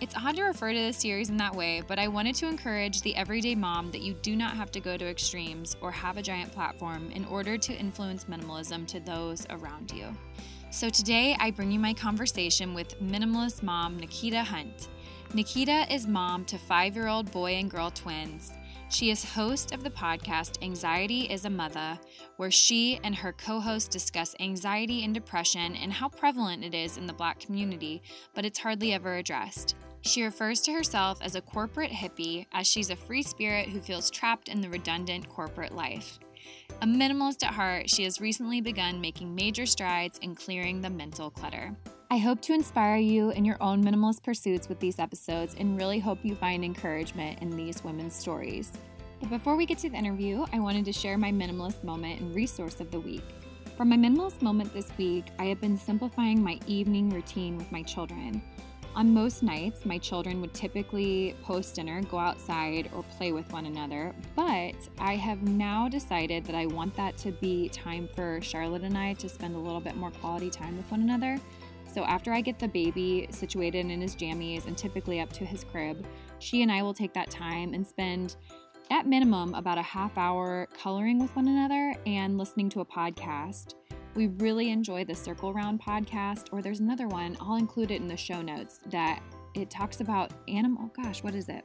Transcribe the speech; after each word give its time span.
It's 0.00 0.14
odd 0.16 0.36
to 0.36 0.44
refer 0.44 0.72
to 0.72 0.78
this 0.78 0.96
series 0.96 1.28
in 1.28 1.36
that 1.36 1.54
way, 1.54 1.82
but 1.86 1.98
I 1.98 2.08
wanted 2.08 2.34
to 2.36 2.46
encourage 2.46 3.02
the 3.02 3.14
everyday 3.16 3.54
mom 3.54 3.90
that 3.90 4.00
you 4.00 4.14
do 4.14 4.34
not 4.34 4.56
have 4.56 4.70
to 4.72 4.80
go 4.80 4.96
to 4.96 5.06
extremes 5.06 5.76
or 5.82 5.90
have 5.90 6.16
a 6.16 6.22
giant 6.22 6.52
platform 6.52 7.10
in 7.10 7.26
order 7.26 7.58
to 7.58 7.74
influence 7.74 8.24
minimalism 8.24 8.86
to 8.86 9.00
those 9.00 9.46
around 9.50 9.92
you. 9.92 10.06
So 10.70 10.88
today 10.88 11.36
I 11.38 11.50
bring 11.50 11.70
you 11.70 11.78
my 11.78 11.92
conversation 11.92 12.72
with 12.72 12.98
minimalist 13.02 13.62
mom 13.62 13.98
Nikita 13.98 14.42
Hunt. 14.42 14.88
Nikita 15.34 15.92
is 15.92 16.06
mom 16.06 16.46
to 16.46 16.56
five 16.56 16.96
year 16.96 17.08
old 17.08 17.30
boy 17.30 17.56
and 17.56 17.70
girl 17.70 17.90
twins. 17.90 18.54
She 18.88 19.10
is 19.10 19.22
host 19.22 19.72
of 19.72 19.84
the 19.84 19.90
podcast 19.90 20.62
Anxiety 20.62 21.30
is 21.30 21.44
a 21.44 21.50
Mother, 21.50 21.98
where 22.38 22.50
she 22.50 22.98
and 23.04 23.14
her 23.14 23.32
co 23.32 23.60
host 23.60 23.90
discuss 23.90 24.34
anxiety 24.40 25.04
and 25.04 25.12
depression 25.12 25.76
and 25.76 25.92
how 25.92 26.08
prevalent 26.08 26.64
it 26.64 26.74
is 26.74 26.96
in 26.96 27.06
the 27.06 27.12
Black 27.12 27.38
community, 27.38 28.02
but 28.34 28.46
it's 28.46 28.58
hardly 28.58 28.92
ever 28.92 29.16
addressed. 29.16 29.76
She 30.02 30.22
refers 30.22 30.60
to 30.62 30.72
herself 30.72 31.20
as 31.22 31.34
a 31.34 31.42
corporate 31.42 31.90
hippie, 31.90 32.46
as 32.52 32.66
she's 32.66 32.90
a 32.90 32.96
free 32.96 33.22
spirit 33.22 33.68
who 33.68 33.80
feels 33.80 34.10
trapped 34.10 34.48
in 34.48 34.60
the 34.60 34.70
redundant 34.70 35.28
corporate 35.28 35.74
life. 35.74 36.18
A 36.80 36.86
minimalist 36.86 37.44
at 37.44 37.52
heart, 37.52 37.90
she 37.90 38.04
has 38.04 38.20
recently 38.20 38.62
begun 38.62 39.00
making 39.00 39.34
major 39.34 39.66
strides 39.66 40.18
in 40.18 40.34
clearing 40.34 40.80
the 40.80 40.88
mental 40.88 41.30
clutter. 41.30 41.76
I 42.10 42.16
hope 42.16 42.40
to 42.42 42.54
inspire 42.54 42.96
you 42.96 43.30
in 43.30 43.44
your 43.44 43.58
own 43.60 43.84
minimalist 43.84 44.22
pursuits 44.22 44.68
with 44.68 44.80
these 44.80 44.98
episodes 44.98 45.54
and 45.58 45.76
really 45.76 45.98
hope 45.98 46.18
you 46.24 46.34
find 46.34 46.64
encouragement 46.64 47.40
in 47.42 47.54
these 47.54 47.84
women's 47.84 48.16
stories. 48.16 48.72
But 49.20 49.30
before 49.30 49.54
we 49.54 49.66
get 49.66 49.78
to 49.78 49.90
the 49.90 49.98
interview, 49.98 50.46
I 50.52 50.60
wanted 50.60 50.86
to 50.86 50.92
share 50.92 51.18
my 51.18 51.30
minimalist 51.30 51.84
moment 51.84 52.20
and 52.20 52.34
resource 52.34 52.80
of 52.80 52.90
the 52.90 52.98
week. 52.98 53.24
For 53.76 53.84
my 53.84 53.96
minimalist 53.96 54.40
moment 54.40 54.72
this 54.72 54.90
week, 54.96 55.26
I 55.38 55.44
have 55.44 55.60
been 55.60 55.76
simplifying 55.76 56.42
my 56.42 56.58
evening 56.66 57.10
routine 57.10 57.58
with 57.58 57.70
my 57.70 57.82
children. 57.82 58.42
On 58.96 59.14
most 59.14 59.44
nights, 59.44 59.86
my 59.86 59.98
children 59.98 60.40
would 60.40 60.52
typically 60.52 61.36
post 61.42 61.76
dinner, 61.76 62.02
go 62.02 62.18
outside, 62.18 62.90
or 62.94 63.04
play 63.16 63.30
with 63.30 63.50
one 63.52 63.66
another, 63.66 64.12
but 64.34 64.74
I 64.98 65.14
have 65.14 65.42
now 65.42 65.88
decided 65.88 66.44
that 66.46 66.56
I 66.56 66.66
want 66.66 66.96
that 66.96 67.16
to 67.18 67.30
be 67.30 67.68
time 67.68 68.08
for 68.14 68.40
Charlotte 68.42 68.82
and 68.82 68.98
I 68.98 69.14
to 69.14 69.28
spend 69.28 69.54
a 69.54 69.58
little 69.58 69.80
bit 69.80 69.96
more 69.96 70.10
quality 70.10 70.50
time 70.50 70.76
with 70.76 70.90
one 70.90 71.02
another. 71.02 71.38
So 71.86 72.04
after 72.04 72.32
I 72.32 72.40
get 72.40 72.58
the 72.58 72.68
baby 72.68 73.28
situated 73.30 73.86
in 73.86 74.00
his 74.00 74.16
jammies 74.16 74.66
and 74.66 74.76
typically 74.76 75.20
up 75.20 75.32
to 75.34 75.44
his 75.44 75.62
crib, 75.64 76.04
she 76.40 76.62
and 76.62 76.70
I 76.70 76.82
will 76.82 76.94
take 76.94 77.14
that 77.14 77.30
time 77.30 77.74
and 77.74 77.86
spend 77.86 78.36
at 78.90 79.06
minimum 79.06 79.54
about 79.54 79.78
a 79.78 79.82
half 79.82 80.18
hour 80.18 80.68
coloring 80.76 81.20
with 81.20 81.34
one 81.36 81.46
another 81.46 81.94
and 82.06 82.36
listening 82.36 82.68
to 82.70 82.80
a 82.80 82.84
podcast. 82.84 83.74
We 84.14 84.26
really 84.26 84.70
enjoy 84.70 85.04
the 85.04 85.14
Circle 85.14 85.52
Round 85.54 85.80
podcast, 85.80 86.46
or 86.50 86.62
there's 86.62 86.80
another 86.80 87.06
one, 87.06 87.36
I'll 87.40 87.56
include 87.56 87.92
it 87.92 88.00
in 88.00 88.08
the 88.08 88.16
show 88.16 88.42
notes, 88.42 88.80
that 88.86 89.22
it 89.54 89.70
talks 89.70 90.00
about 90.00 90.32
animal. 90.48 90.90
Gosh, 90.96 91.22
what 91.22 91.34
is 91.34 91.48
it? 91.48 91.64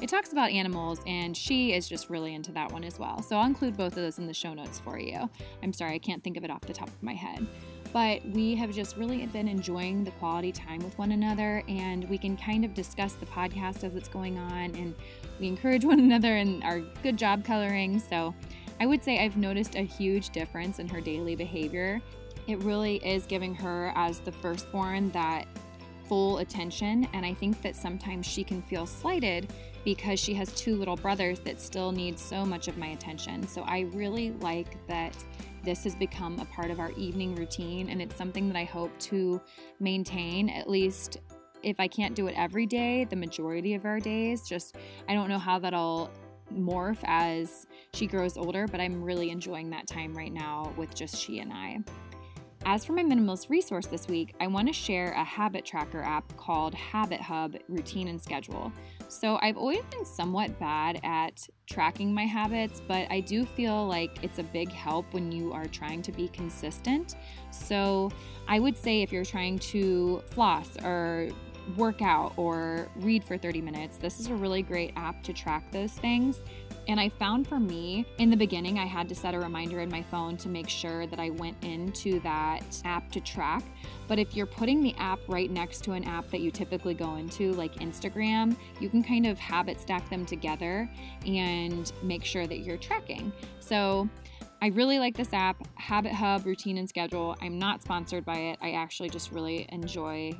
It 0.00 0.08
talks 0.08 0.32
about 0.32 0.50
animals, 0.50 1.00
and 1.06 1.36
she 1.36 1.72
is 1.72 1.88
just 1.88 2.08
really 2.08 2.34
into 2.34 2.52
that 2.52 2.70
one 2.70 2.84
as 2.84 2.98
well. 2.98 3.20
So 3.22 3.36
I'll 3.36 3.46
include 3.46 3.76
both 3.76 3.96
of 3.96 4.02
those 4.02 4.18
in 4.18 4.26
the 4.26 4.34
show 4.34 4.54
notes 4.54 4.78
for 4.78 4.98
you. 4.98 5.28
I'm 5.62 5.72
sorry, 5.72 5.94
I 5.94 5.98
can't 5.98 6.22
think 6.22 6.36
of 6.36 6.44
it 6.44 6.50
off 6.50 6.62
the 6.62 6.72
top 6.72 6.88
of 6.88 7.02
my 7.02 7.14
head. 7.14 7.46
But 7.92 8.24
we 8.26 8.54
have 8.54 8.72
just 8.72 8.96
really 8.96 9.26
been 9.26 9.48
enjoying 9.48 10.02
the 10.02 10.12
quality 10.12 10.50
time 10.50 10.82
with 10.82 10.96
one 10.98 11.12
another, 11.12 11.62
and 11.68 12.08
we 12.08 12.16
can 12.16 12.36
kind 12.36 12.64
of 12.64 12.74
discuss 12.74 13.14
the 13.14 13.26
podcast 13.26 13.84
as 13.84 13.96
it's 13.96 14.08
going 14.08 14.38
on, 14.38 14.74
and 14.76 14.94
we 15.38 15.48
encourage 15.48 15.84
one 15.84 15.98
another 15.98 16.36
in 16.36 16.62
our 16.62 16.80
good 17.02 17.16
job 17.16 17.44
coloring. 17.44 17.98
So 17.98 18.34
I 18.80 18.86
would 18.86 19.02
say 19.02 19.24
I've 19.24 19.36
noticed 19.36 19.74
a 19.74 19.82
huge 19.82 20.30
difference 20.30 20.78
in 20.78 20.88
her 20.88 21.00
daily 21.00 21.36
behavior. 21.36 22.00
It 22.46 22.58
really 22.62 22.96
is 22.96 23.26
giving 23.26 23.54
her, 23.54 23.92
as 23.94 24.18
the 24.18 24.32
firstborn, 24.32 25.10
that 25.10 25.46
full 26.08 26.38
attention. 26.38 27.08
And 27.12 27.24
I 27.24 27.32
think 27.34 27.62
that 27.62 27.76
sometimes 27.76 28.26
she 28.26 28.44
can 28.44 28.60
feel 28.62 28.86
slighted 28.86 29.52
because 29.84 30.20
she 30.20 30.34
has 30.34 30.52
two 30.52 30.76
little 30.76 30.96
brothers 30.96 31.40
that 31.40 31.60
still 31.60 31.92
need 31.92 32.18
so 32.18 32.44
much 32.44 32.68
of 32.68 32.76
my 32.76 32.88
attention. 32.88 33.46
So 33.46 33.62
I 33.62 33.80
really 33.92 34.32
like 34.32 34.84
that 34.88 35.16
this 35.64 35.84
has 35.84 35.94
become 35.94 36.38
a 36.40 36.44
part 36.46 36.70
of 36.70 36.80
our 36.80 36.90
evening 36.92 37.34
routine. 37.34 37.88
And 37.88 38.02
it's 38.02 38.16
something 38.16 38.48
that 38.48 38.56
I 38.56 38.64
hope 38.64 38.96
to 39.00 39.40
maintain 39.80 40.48
at 40.48 40.68
least 40.68 41.18
if 41.62 41.78
I 41.78 41.86
can't 41.86 42.14
do 42.14 42.26
it 42.26 42.34
every 42.36 42.66
day, 42.66 43.04
the 43.04 43.16
majority 43.16 43.74
of 43.74 43.84
our 43.84 44.00
days. 44.00 44.48
Just, 44.48 44.76
I 45.08 45.14
don't 45.14 45.28
know 45.28 45.38
how 45.38 45.58
that'll 45.60 46.10
morph 46.56 46.98
as 47.04 47.66
she 47.94 48.06
grows 48.06 48.36
older, 48.36 48.66
but 48.66 48.80
I'm 48.80 49.02
really 49.02 49.30
enjoying 49.30 49.70
that 49.70 49.86
time 49.86 50.16
right 50.16 50.32
now 50.32 50.72
with 50.76 50.94
just 50.94 51.16
she 51.16 51.40
and 51.40 51.52
I. 51.52 51.78
As 52.64 52.84
for 52.84 52.92
my 52.92 53.02
minimalist 53.02 53.50
resource 53.50 53.86
this 53.86 54.06
week, 54.06 54.34
I 54.38 54.46
want 54.46 54.68
to 54.68 54.72
share 54.72 55.12
a 55.12 55.24
habit 55.24 55.64
tracker 55.64 56.00
app 56.00 56.36
called 56.36 56.74
Habit 56.74 57.20
Hub 57.20 57.56
Routine 57.68 58.06
and 58.06 58.22
Schedule. 58.22 58.72
So, 59.08 59.38
I've 59.42 59.56
always 59.56 59.82
been 59.90 60.04
somewhat 60.04 60.58
bad 60.60 61.00
at 61.02 61.46
tracking 61.66 62.14
my 62.14 62.24
habits, 62.24 62.80
but 62.86 63.10
I 63.10 63.20
do 63.20 63.44
feel 63.44 63.86
like 63.86 64.22
it's 64.22 64.38
a 64.38 64.44
big 64.44 64.70
help 64.70 65.12
when 65.12 65.32
you 65.32 65.52
are 65.52 65.66
trying 65.66 66.02
to 66.02 66.12
be 66.12 66.28
consistent. 66.28 67.16
So, 67.50 68.10
I 68.46 68.60
would 68.60 68.76
say 68.76 69.02
if 69.02 69.10
you're 69.10 69.24
trying 69.24 69.58
to 69.58 70.22
floss 70.30 70.76
or 70.84 71.30
work 71.76 72.02
out 72.02 72.32
or 72.36 72.88
read 72.96 73.24
for 73.24 73.36
30 73.38 73.60
minutes, 73.60 73.96
this 73.96 74.20
is 74.20 74.28
a 74.28 74.34
really 74.34 74.62
great 74.62 74.92
app 74.96 75.22
to 75.24 75.32
track 75.32 75.70
those 75.72 75.92
things. 75.92 76.40
And 76.88 76.98
I 76.98 77.08
found 77.08 77.46
for 77.46 77.60
me, 77.60 78.04
in 78.18 78.28
the 78.28 78.36
beginning, 78.36 78.78
I 78.78 78.86
had 78.86 79.08
to 79.08 79.14
set 79.14 79.34
a 79.34 79.38
reminder 79.38 79.80
in 79.80 79.88
my 79.88 80.02
phone 80.02 80.36
to 80.38 80.48
make 80.48 80.68
sure 80.68 81.06
that 81.06 81.20
I 81.20 81.30
went 81.30 81.56
into 81.62 82.18
that 82.20 82.62
app 82.84 83.12
to 83.12 83.20
track. 83.20 83.62
But 84.08 84.18
if 84.18 84.34
you're 84.34 84.46
putting 84.46 84.82
the 84.82 84.94
app 84.98 85.20
right 85.28 85.50
next 85.50 85.84
to 85.84 85.92
an 85.92 86.04
app 86.04 86.28
that 86.30 86.40
you 86.40 86.50
typically 86.50 86.94
go 86.94 87.16
into, 87.16 87.52
like 87.52 87.76
Instagram, 87.76 88.56
you 88.80 88.88
can 88.88 89.02
kind 89.02 89.26
of 89.26 89.38
habit 89.38 89.80
stack 89.80 90.08
them 90.10 90.26
together 90.26 90.90
and 91.24 91.92
make 92.02 92.24
sure 92.24 92.48
that 92.48 92.60
you're 92.60 92.78
tracking. 92.78 93.32
So 93.60 94.08
I 94.60 94.68
really 94.68 94.98
like 94.98 95.16
this 95.16 95.32
app, 95.32 95.56
Habit 95.76 96.12
Hub 96.12 96.46
Routine 96.46 96.78
and 96.78 96.88
Schedule. 96.88 97.36
I'm 97.40 97.58
not 97.58 97.82
sponsored 97.82 98.24
by 98.24 98.36
it. 98.36 98.58
I 98.60 98.72
actually 98.72 99.08
just 99.08 99.32
really 99.32 99.66
enjoy 99.70 100.32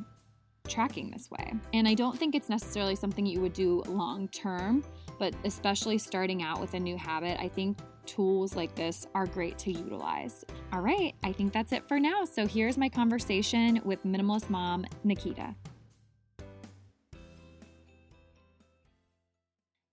tracking 0.68 1.10
this 1.10 1.30
way. 1.30 1.52
And 1.72 1.86
I 1.86 1.94
don't 1.94 2.18
think 2.18 2.34
it's 2.34 2.48
necessarily 2.48 2.96
something 2.96 3.26
you 3.26 3.40
would 3.40 3.52
do 3.52 3.82
long 3.86 4.28
term, 4.28 4.84
but 5.18 5.34
especially 5.44 5.98
starting 5.98 6.42
out 6.42 6.60
with 6.60 6.74
a 6.74 6.80
new 6.80 6.96
habit, 6.96 7.38
I 7.40 7.48
think 7.48 7.78
tools 8.06 8.56
like 8.56 8.74
this 8.74 9.06
are 9.14 9.26
great 9.26 9.58
to 9.58 9.72
utilize. 9.72 10.44
All 10.72 10.80
right, 10.80 11.14
I 11.22 11.32
think 11.32 11.52
that's 11.52 11.72
it 11.72 11.86
for 11.86 12.00
now. 12.00 12.24
So 12.24 12.46
here's 12.46 12.76
my 12.76 12.88
conversation 12.88 13.80
with 13.84 14.02
minimalist 14.04 14.50
mom, 14.50 14.84
Nikita. 15.04 15.54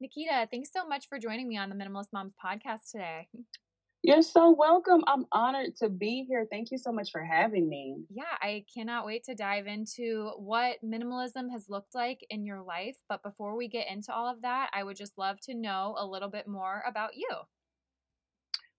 Nikita, 0.01 0.47
thanks 0.49 0.69
so 0.71 0.87
much 0.87 1.09
for 1.09 1.19
joining 1.19 1.49
me 1.49 1.57
on 1.57 1.69
the 1.69 1.75
Minimalist 1.75 2.07
Moms 2.13 2.33
podcast 2.43 2.89
today. 2.91 3.27
You're 4.01 4.21
so 4.21 4.51
welcome. 4.51 5.03
I'm 5.07 5.25
honored 5.33 5.75
to 5.77 5.89
be 5.89 6.25
here. 6.27 6.47
Thank 6.49 6.71
you 6.71 6.77
so 6.77 6.91
much 6.91 7.11
for 7.11 7.21
having 7.21 7.67
me. 7.67 7.97
Yeah, 8.09 8.37
I 8.41 8.63
cannot 8.73 9.05
wait 9.05 9.25
to 9.25 9.35
dive 9.35 9.67
into 9.67 10.31
what 10.37 10.77
minimalism 10.83 11.51
has 11.51 11.67
looked 11.67 11.93
like 11.93 12.25
in 12.29 12.45
your 12.45 12.61
life. 12.61 12.95
But 13.09 13.23
before 13.23 13.57
we 13.57 13.67
get 13.67 13.89
into 13.89 14.13
all 14.13 14.31
of 14.31 14.41
that, 14.43 14.69
I 14.73 14.83
would 14.83 14.95
just 14.95 15.17
love 15.17 15.41
to 15.41 15.53
know 15.53 15.95
a 15.97 16.05
little 16.05 16.29
bit 16.29 16.47
more 16.47 16.81
about 16.87 17.17
you. 17.17 17.29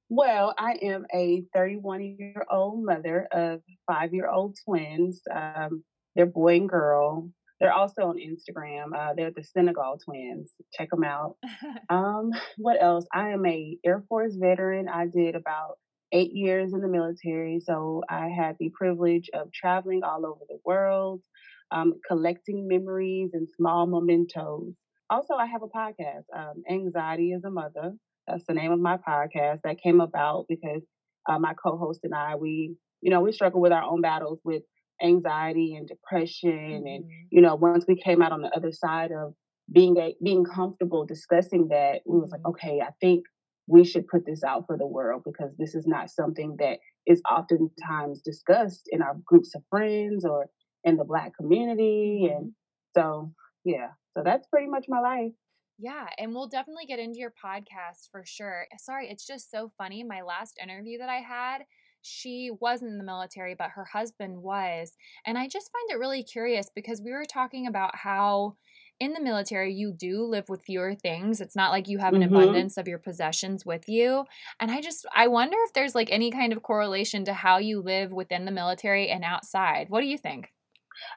Well, 0.09 0.55
I 0.59 0.79
am 0.81 1.05
a 1.13 1.45
31 1.53 2.17
year 2.19 2.47
old 2.51 2.83
mother 2.83 3.29
of 3.31 3.61
five 3.87 4.15
year 4.15 4.29
old 4.29 4.57
twins. 4.65 5.21
Um, 5.31 5.85
they're 6.17 6.25
boy 6.25 6.57
and 6.57 6.69
girl. 6.69 7.31
They're 7.61 7.73
also 7.73 8.03
on 8.05 8.17
Instagram. 8.17 8.97
Uh, 8.97 9.13
they're 9.15 9.31
the 9.31 9.45
Senegal 9.45 9.99
twins. 10.03 10.53
Check 10.73 10.91
them 10.91 11.05
out. 11.05 11.37
um, 11.91 12.31
what 12.57 12.83
else? 12.83 13.05
I 13.13 13.31
am 13.31 13.45
a 13.47 13.77
Air 13.85 14.03
Force 14.09 14.35
veteran. 14.35 14.89
I 14.89 15.07
did 15.07 15.35
about 15.35 15.77
eight 16.13 16.33
years 16.33 16.73
in 16.73 16.81
the 16.81 16.89
military, 16.89 17.61
so 17.61 18.03
I 18.09 18.29
had 18.29 18.57
the 18.59 18.71
privilege 18.75 19.31
of 19.35 19.53
traveling 19.53 20.03
all 20.03 20.27
over 20.27 20.41
the 20.49 20.59
world, 20.65 21.21
um, 21.71 21.95
collecting 22.09 22.67
memories 22.67 23.31
and 23.33 23.49
small 23.57 23.87
mementos. 23.87 24.73
Also, 25.09 25.35
I 25.35 25.47
have 25.47 25.63
a 25.63 25.69
podcast, 25.69 26.25
um, 26.37 26.63
Anxiety 26.69 27.33
is 27.33 27.45
a 27.45 27.49
Mutha. 27.49 27.93
That's 28.27 28.45
the 28.49 28.55
name 28.55 28.73
of 28.73 28.81
my 28.81 28.97
podcast 28.97 29.61
that 29.65 29.81
came 29.83 30.01
about 30.01 30.47
because 30.49 30.83
uh, 31.29 31.39
my 31.39 31.55
co-host 31.55 32.01
and 32.05 32.15
I, 32.15 32.37
we, 32.37 32.77
you 33.01 33.11
know, 33.11 33.21
we 33.21 33.33
struggle 33.33 33.61
with 33.61 33.73
our 33.73 33.83
own 33.83 34.01
battles 34.01 34.41
with 34.45 34.63
anxiety 35.03 35.75
and 35.75 35.89
depression. 35.89 36.51
Mm-hmm. 36.51 36.87
And, 36.87 37.05
you 37.31 37.41
know, 37.41 37.55
once 37.55 37.85
we 37.89 37.97
came 37.97 38.23
out 38.23 38.33
on 38.33 38.43
the 38.43 38.51
other 38.57 38.73
side 38.73 39.13
of 39.13 39.35
being 39.73 39.97
a 39.99 40.15
being 40.23 40.45
comfortable 40.45 41.05
discussing 41.07 41.69
that, 41.69 42.01
we 42.07 42.19
was 42.19 42.31
like, 42.31 42.43
Mhm. 42.43 42.51
okay, 42.51 42.81
I 42.81 42.91
think 43.01 43.25
we 43.67 43.85
should 43.85 44.09
put 44.09 44.27
this 44.27 44.43
out 44.43 44.67
for 44.67 44.77
the 44.77 44.87
world 44.87 45.23
because 45.25 45.55
this 45.57 45.75
is 45.75 45.87
not 45.87 46.11
something 46.11 46.57
that 46.59 46.81
is 47.07 47.23
oftentimes 47.31 48.21
discussed 48.21 48.89
in 48.91 49.01
our 49.01 49.15
groups 49.25 49.55
of 49.55 49.63
friends 49.71 50.25
or 50.25 50.49
in 50.83 50.97
the 50.97 51.05
black 51.05 51.33
community. 51.37 52.29
And 52.33 52.53
so, 52.97 53.33
yeah, 53.65 53.91
so 54.17 54.23
that's 54.25 54.49
pretty 54.49 54.67
much 54.69 54.87
my 54.89 55.01
life. 55.01 55.33
Yeah, 55.79 56.09
and 56.19 56.35
we'll 56.35 56.49
definitely 56.49 56.87
get 56.87 56.99
into 56.99 57.19
your 57.21 57.33
podcast 57.33 58.11
for 58.11 58.25
sure. 58.27 58.67
Sorry, 58.79 59.09
it's 59.09 59.27
just 59.27 59.51
so 59.51 59.71
funny. 59.79 60.03
My 60.03 60.21
last 60.23 60.59
interview 60.63 60.99
that 60.99 61.09
I 61.09 61.21
had, 61.21 61.65
she 62.03 62.51
wasn't 62.61 62.93
in 62.93 62.99
the 62.99 63.05
military, 63.05 63.55
but 63.55 63.71
her 63.71 63.85
husband 63.85 64.43
was. 64.43 64.97
And 65.25 65.37
I 65.39 65.49
just 65.49 65.71
find 65.73 65.91
it 65.91 65.99
really 65.99 66.23
curious 66.23 66.71
because 66.75 67.03
we 67.03 67.13
were 67.13 67.25
talking 67.25 67.67
about 67.67 67.97
how 67.97 68.57
in 68.99 69.13
the 69.15 69.21
military 69.21 69.73
you 69.73 69.93
do 69.93 70.25
live 70.25 70.49
with 70.49 70.63
fewer 70.63 70.95
things. 70.95 71.41
It's 71.41 71.57
not 71.57 71.71
like 71.71 71.89
you 71.89 71.99
have 71.99 72.15
an 72.15 72.23
hmm 72.23 72.27
abundance 72.29 72.77
of 72.77 72.87
your 72.87 72.99
possessions 72.99 73.65
with 73.65 73.89
you. 73.89 74.25
And 74.61 74.71
I 74.71 74.81
just 74.81 75.07
I 75.15 75.29
wonder 75.29 75.57
if 75.65 75.73
there's 75.73 75.95
like 75.95 76.11
any 76.11 76.31
kind 76.31 76.53
of 76.53 76.63
correlation 76.63 77.25
to 77.25 77.33
how 77.35 77.59
you 77.59 77.81
live 77.81 78.13
within 78.13 78.45
the 78.45 78.51
military 78.51 79.09
and 79.09 79.25
outside. 79.25 79.89
What 79.89 80.01
do 80.03 80.07
you 80.07 80.19
think? 80.19 80.53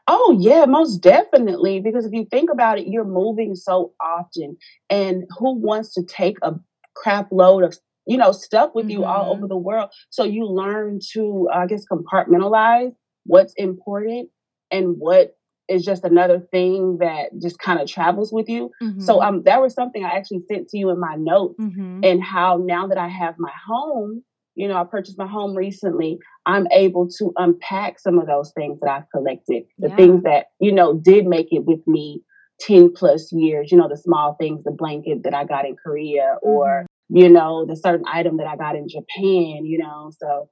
Oh, 0.08 0.38
yeah, 0.40 0.66
most 0.66 0.98
definitely. 0.98 1.80
Because 1.80 2.06
if 2.06 2.14
you 2.14 2.26
think 2.26 2.50
about 2.52 2.80
it, 2.80 2.88
you're 2.88 3.06
moving 3.06 3.56
so 3.56 3.94
often. 4.02 4.58
And 4.90 5.26
who 5.38 5.56
wants 5.56 5.94
to 5.96 6.04
take 6.04 6.38
a 6.42 6.54
crap 6.96 7.32
load 7.32 7.64
of, 7.64 7.78
you 8.06 8.18
know, 8.18 8.32
stuff 8.32 8.72
with 8.76 8.90
you 8.90 9.06
all 9.06 9.32
over 9.34 9.46
Mhm. 9.46 9.50
the 9.50 9.58
world? 9.58 9.90
So 10.10 10.24
you 10.24 10.46
learn 10.46 11.00
to, 11.14 11.48
I 11.54 11.66
guess, 11.68 11.86
compartmentalize 11.92 12.94
what's 13.26 13.54
important 13.56 14.30
and 14.72 14.96
what 14.98 15.38
is 15.70 15.86
just 15.86 16.04
another 16.04 16.40
thing 16.52 16.98
that 17.00 17.30
just 17.42 17.58
kind 17.60 17.80
of 17.80 17.88
travels 17.88 18.34
with 18.34 18.50
you. 18.50 18.70
So 18.98 19.22
Mhm. 19.22 19.24
um 19.24 19.44
that 19.44 19.62
was 19.62 19.74
something 19.74 20.04
I 20.04 20.10
actually 20.12 20.42
sent 20.48 20.68
to 20.70 20.78
you 20.78 20.90
in 20.90 21.00
my 21.00 21.16
notes 21.16 21.56
Mhm. 21.60 22.00
and 22.04 22.22
how 22.24 22.58
now 22.58 22.86
that 22.88 22.98
I 22.98 23.08
have 23.08 23.36
my 23.40 23.52
home, 23.66 24.24
you 24.56 24.68
know, 24.68 24.76
I 24.76 24.84
purchased 24.84 25.18
my 25.18 25.28
home 25.28 25.56
recently, 25.56 26.20
I'm 26.46 26.68
able 26.72 27.08
to 27.20 27.32
unpack 27.38 28.00
some 28.00 28.20
of 28.20 28.28
those 28.28 28.52
things 28.54 28.80
that 28.82 28.90
I've 28.90 29.10
collected, 29.16 29.64
the 29.80 29.88
Yeah. 29.90 29.96
things 29.96 30.24
that, 30.24 30.48
you 30.60 30.72
know, 30.74 30.94
did 30.96 31.26
make 31.28 31.48
it 31.52 31.66
with 31.66 31.86
me 31.88 32.22
10 32.60 32.92
plus 32.94 33.32
years, 33.32 33.72
you 33.72 33.78
know, 33.78 33.88
the 33.88 33.98
small 33.98 34.36
things, 34.40 34.64
the 34.64 34.72
blanket 34.72 35.24
that 35.24 35.34
I 35.34 35.46
got 35.46 35.66
in 35.66 35.76
Korea 35.78 36.38
or. 36.42 36.86
You 37.10 37.30
know, 37.30 37.66
the 37.66 37.76
certain 37.76 38.06
item 38.12 38.38
that 38.38 38.48
I 38.48 38.56
got 38.56 38.76
in 38.76 38.88
Japan, 38.88 39.66
you 39.66 39.78
know. 39.78 40.12
So, 40.18 40.50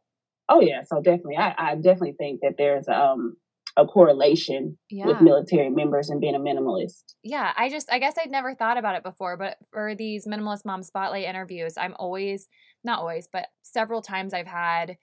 oh 0.50 0.62
yeah, 0.62 0.82
so 0.84 1.02
definitely 1.02 1.38
I, 1.38 1.54
I 1.58 1.76
definitely 1.76 2.16
think 2.18 2.42
that 2.42 2.56
there's 2.58 2.88
um 2.88 3.36
a 3.78 3.86
correlation 3.86 4.78
with 4.92 5.22
military 5.22 5.70
members 5.70 6.10
and 6.10 6.20
being 6.20 6.36
a 6.36 6.40
minimalist. 6.40 7.04
Yeah, 7.24 7.54
I 7.56 7.70
just 7.70 7.92
I 7.92 8.00
guess 8.00 8.16
I'd 8.22 8.32
never 8.32 8.54
thought 8.54 8.78
about 8.78 8.96
it 8.96 9.04
before, 9.04 9.38
but 9.38 9.58
for 9.72 9.96
these 9.96 10.28
minimalist 10.28 10.66
mom 10.66 10.84
spotlight 10.84 11.24
interviews, 11.26 11.78
I'm 11.78 11.96
always 11.98 12.48
not 12.84 13.00
always, 13.00 13.28
but 13.32 13.48
several 13.64 14.02
times 14.02 14.34
I've 14.34 14.48
had 14.48 14.98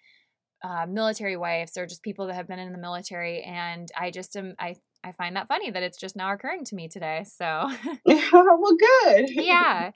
uh, 0.63 0.87
military 0.87 1.37
wives 1.37 1.77
or 1.77 1.87
just 1.87 2.03
people 2.03 2.27
that 2.27 2.35
have 2.35 2.49
been 2.49 2.59
in 2.59 2.73
the 2.73 2.79
military, 2.79 3.43
and 3.43 3.89
I 3.99 4.11
just 4.11 4.37
am 4.37 4.55
I 4.59 4.77
I 5.05 5.13
find 5.13 5.37
that 5.37 5.49
funny 5.49 5.71
that 5.71 5.83
it's 5.83 5.99
just 5.99 6.17
now 6.17 6.33
occurring 6.33 6.65
to 6.67 6.75
me 6.75 6.89
today. 6.89 7.25
So 7.25 7.71
well, 8.05 8.77
good. 8.77 9.31
yeah, 9.31 9.93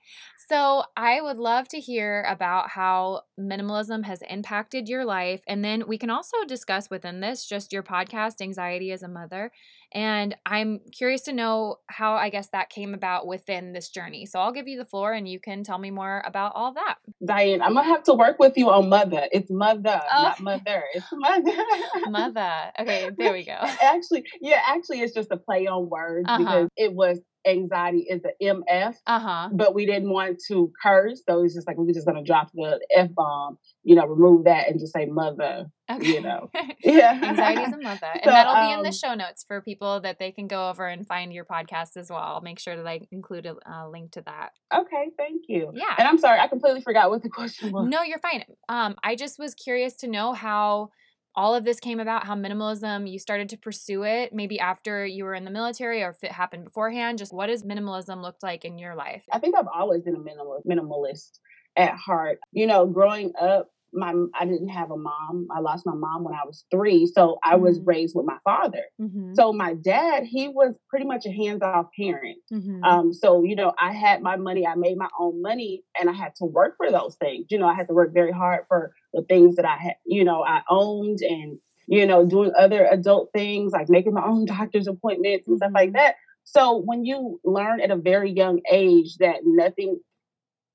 so 0.48 0.84
I 0.96 1.20
would 1.20 1.38
love 1.38 1.68
to 1.68 1.80
hear 1.80 2.24
about 2.28 2.68
how 2.70 3.22
minimalism 3.42 4.04
has 4.04 4.22
impacted 4.28 4.88
your 4.88 5.04
life, 5.04 5.40
and 5.46 5.64
then 5.64 5.84
we 5.86 5.98
can 5.98 6.10
also 6.10 6.36
discuss 6.46 6.88
within 6.90 7.20
this 7.20 7.46
just 7.46 7.72
your 7.72 7.82
podcast, 7.82 8.40
anxiety 8.40 8.92
as 8.92 9.02
a 9.02 9.08
mother. 9.08 9.50
And 9.94 10.34
I'm 10.46 10.80
curious 10.90 11.20
to 11.22 11.32
know 11.34 11.76
how 11.88 12.14
I 12.14 12.30
guess 12.30 12.48
that 12.52 12.70
came 12.70 12.94
about 12.94 13.26
within 13.26 13.74
this 13.74 13.90
journey. 13.90 14.24
So 14.24 14.40
I'll 14.40 14.52
give 14.52 14.66
you 14.66 14.78
the 14.78 14.86
floor 14.86 15.12
and 15.12 15.28
you 15.28 15.38
can 15.38 15.64
tell 15.64 15.76
me 15.78 15.90
more 15.90 16.22
about 16.26 16.52
all 16.54 16.72
that. 16.72 16.94
Diane, 17.26 17.60
I'm 17.60 17.74
gonna 17.74 17.86
have 17.88 18.02
to 18.04 18.14
work 18.14 18.38
with 18.38 18.56
you 18.56 18.70
on 18.70 18.88
mother. 18.88 19.28
It's 19.32 19.50
mother, 19.50 20.00
Oh, 20.10 20.22
not 20.22 20.40
mother. 20.40 20.82
It's 20.94 21.06
mother. 21.12 21.64
mother. 22.08 22.52
Okay, 22.80 23.10
there 23.18 23.32
we 23.34 23.44
go. 23.44 23.52
actually, 23.82 24.24
yeah, 24.40 24.62
actually, 24.66 25.00
it's 25.02 25.12
just 25.14 25.30
a 25.30 25.36
play 25.36 25.66
on 25.66 25.90
words 25.90 26.24
Uh 26.26 26.32
huh. 26.32 26.38
because 26.38 26.68
it 26.76 26.94
was 26.94 27.20
anxiety 27.46 28.06
is 28.08 28.22
an 28.24 28.62
MF, 28.70 28.94
Uh 29.06 29.18
huh. 29.20 29.48
but 29.52 29.74
we 29.74 29.86
didn't 29.86 30.10
want 30.10 30.40
to 30.48 30.72
curse, 30.82 31.22
so 31.28 31.42
it's 31.44 31.54
just 31.54 31.66
like 31.66 31.76
we're 31.76 31.92
just 31.92 32.06
gonna 32.06 32.22
drop 32.22 32.50
the 32.54 32.80
F 32.94 33.10
bomb, 33.14 33.58
you 33.82 33.94
know, 33.94 34.06
remove 34.06 34.44
that 34.44 34.68
and 34.68 34.78
just 34.78 34.92
say 34.92 35.06
mother, 35.06 35.66
you 36.00 36.20
know. 36.20 36.50
Yeah. 36.84 37.18
Anxiety 37.22 37.62
is 37.62 37.72
a 37.72 37.78
mother. 37.78 38.06
And 38.14 38.24
so, 38.24 38.30
that'll 38.30 38.66
be 38.68 38.72
in 38.72 38.82
the 38.82 38.88
um, 38.88 38.92
show 38.92 39.14
notes 39.14 39.44
for 39.46 39.60
people 39.60 40.00
that 40.00 40.18
they 40.18 40.32
can 40.32 40.46
go 40.48 40.68
over 40.68 40.86
and 40.86 41.06
find 41.06 41.32
your 41.32 41.44
podcast 41.44 41.96
as 41.96 42.10
well. 42.10 42.18
I'll 42.18 42.40
make 42.40 42.58
sure 42.58 42.76
that 42.76 42.86
I 42.86 43.00
include 43.12 43.46
a 43.46 43.54
uh, 43.70 43.88
link 43.88 44.12
to 44.12 44.22
that. 44.22 44.50
okay, 44.74 45.10
thank 45.16 45.42
you. 45.48 45.70
Yeah. 45.74 45.94
And 45.98 46.08
I'm 46.08 46.18
sorry, 46.18 46.40
I 46.40 46.48
completely 46.48 46.80
forgot 46.82 47.10
what 47.10 47.22
the 47.22 47.28
question 47.38 47.70
was. 47.72 47.88
No, 47.88 48.02
you're 48.02 48.18
fine. 48.18 48.44
Um, 48.68 48.96
I 49.04 49.14
just 49.14 49.38
was 49.38 49.54
curious 49.54 49.94
to 49.98 50.08
know 50.08 50.32
how 50.32 50.90
all 51.34 51.54
of 51.54 51.64
this 51.64 51.80
came 51.80 52.00
about, 52.00 52.26
how 52.26 52.34
minimalism, 52.34 53.10
you 53.10 53.18
started 53.18 53.48
to 53.50 53.56
pursue 53.56 54.02
it, 54.04 54.32
maybe 54.32 54.60
after 54.60 55.06
you 55.06 55.24
were 55.24 55.34
in 55.34 55.44
the 55.44 55.50
military 55.50 56.02
or 56.02 56.10
if 56.10 56.22
it 56.22 56.32
happened 56.32 56.64
beforehand. 56.64 57.18
Just 57.18 57.32
what 57.32 57.46
does 57.46 57.62
minimalism 57.62 58.22
look 58.22 58.36
like 58.42 58.64
in 58.64 58.78
your 58.78 58.94
life? 58.94 59.24
I 59.32 59.38
think 59.38 59.56
I've 59.56 59.68
always 59.72 60.02
been 60.02 60.14
a 60.14 60.18
minimal, 60.18 60.62
minimalist 60.68 61.38
at 61.76 61.94
heart. 61.94 62.38
You 62.52 62.66
know, 62.66 62.86
growing 62.86 63.32
up, 63.40 63.70
my 63.92 64.14
I 64.38 64.44
didn't 64.46 64.68
have 64.68 64.90
a 64.90 64.96
mom. 64.96 65.48
I 65.50 65.60
lost 65.60 65.84
my 65.86 65.94
mom 65.94 66.24
when 66.24 66.34
I 66.34 66.44
was 66.46 66.64
three, 66.70 67.06
so 67.06 67.38
I 67.44 67.56
was 67.56 67.78
Mhm. 67.78 67.86
raised 67.86 68.14
with 68.16 68.26
my 68.26 68.38
father. 68.44 68.84
Mm-hmm. 69.00 69.34
So 69.34 69.52
my 69.52 69.74
dad, 69.74 70.24
he 70.24 70.48
was 70.48 70.74
pretty 70.88 71.04
much 71.06 71.26
a 71.26 71.30
hands-off 71.30 71.86
parent. 71.98 72.38
Mm-hmm. 72.52 72.82
Um, 72.84 73.12
so 73.12 73.42
you 73.44 73.54
know, 73.56 73.72
I 73.78 73.92
had 73.92 74.22
my 74.22 74.36
money, 74.36 74.66
I 74.66 74.74
made 74.74 74.96
my 74.96 75.08
own 75.18 75.42
money, 75.42 75.84
and 75.98 76.08
I 76.08 76.12
had 76.12 76.34
to 76.36 76.44
work 76.44 76.76
for 76.76 76.90
those 76.90 77.16
things. 77.16 77.46
You 77.50 77.58
know, 77.58 77.66
I 77.66 77.74
had 77.74 77.88
to 77.88 77.94
work 77.94 78.12
very 78.14 78.32
hard 78.32 78.64
for 78.68 78.92
the 79.12 79.22
things 79.22 79.56
that 79.56 79.64
I 79.64 79.76
had, 79.76 79.94
you 80.06 80.24
know, 80.24 80.42
I 80.44 80.62
owned, 80.70 81.18
and 81.22 81.58
you 81.88 82.06
know, 82.06 82.24
doing 82.24 82.52
other 82.56 82.86
adult 82.90 83.30
things 83.34 83.72
like 83.72 83.88
making 83.88 84.14
my 84.14 84.24
own 84.24 84.44
doctor's 84.56 84.86
appointments 84.86 85.48
and 85.48 85.56
stuff 85.58 85.72
like 85.74 85.90
Mhm. 85.90 85.94
that. 85.94 86.14
So 86.44 86.76
when 86.76 87.04
you 87.04 87.40
learn 87.44 87.80
at 87.80 87.90
a 87.90 87.96
very 87.96 88.30
young 88.30 88.60
age 88.70 89.16
that 89.18 89.40
nothing 89.44 90.00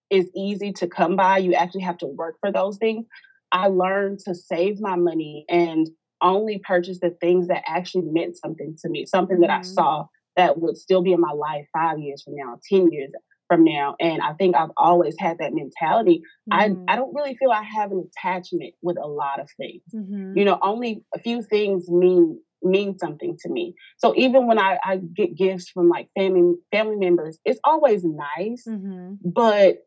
is 0.09 0.29
easy 0.35 0.71
to 0.73 0.87
come 0.87 1.15
by, 1.15 1.37
you 1.37 1.53
actually 1.53 1.81
have 1.81 1.97
to 1.99 2.07
work 2.07 2.35
for 2.39 2.51
those 2.51 2.77
things. 2.77 3.05
I 3.51 3.67
learned 3.67 4.19
to 4.25 4.35
save 4.35 4.79
my 4.79 4.95
money 4.95 5.45
and 5.49 5.89
only 6.21 6.59
purchase 6.59 6.99
the 6.99 7.11
things 7.21 7.47
that 7.47 7.63
actually 7.67 8.05
meant 8.05 8.37
something 8.37 8.75
to 8.81 8.89
me, 8.89 9.05
something 9.05 9.39
that 9.41 9.49
I 9.49 9.59
Mhm. 9.59 9.65
saw 9.65 10.05
that 10.35 10.59
would 10.59 10.77
still 10.77 11.01
be 11.01 11.13
in 11.13 11.19
my 11.21 11.31
life 11.31 11.67
five 11.73 11.99
years 11.99 12.23
from 12.23 12.35
now, 12.35 12.59
10 12.69 12.91
years 12.91 13.11
from 13.47 13.63
now. 13.63 13.95
And 13.99 14.21
I 14.21 14.33
think 14.33 14.55
I've 14.55 14.71
always 14.77 15.15
had 15.17 15.37
that 15.39 15.53
mentality. 15.53 16.21
I, 16.51 16.69
Mhm. 16.69 16.83
I 16.87 16.95
don't 16.95 17.13
really 17.13 17.35
feel 17.35 17.51
I 17.51 17.63
have 17.63 17.91
an 17.91 18.07
attachment 18.07 18.73
with 18.81 18.97
a 18.97 19.07
lot 19.07 19.39
of 19.39 19.49
things. 19.57 19.83
Mhm. 19.93 20.35
You 20.35 20.43
know, 20.45 20.57
only 20.61 21.03
a 21.15 21.19
few 21.19 21.41
things 21.41 21.89
mean 21.89 22.39
mean 22.63 22.97
something 22.97 23.37
to 23.37 23.49
me. 23.49 23.75
So 23.97 24.15
even 24.15 24.47
when 24.47 24.57
I, 24.57 24.79
I 24.83 24.97
get 24.97 25.35
gifts 25.35 25.69
from 25.69 25.89
like 25.89 26.09
family 26.17 26.55
family 26.71 26.95
members, 26.95 27.39
it's 27.45 27.59
always 27.63 28.03
nice, 28.03 28.65
Mhm. 28.67 29.19
but 29.23 29.85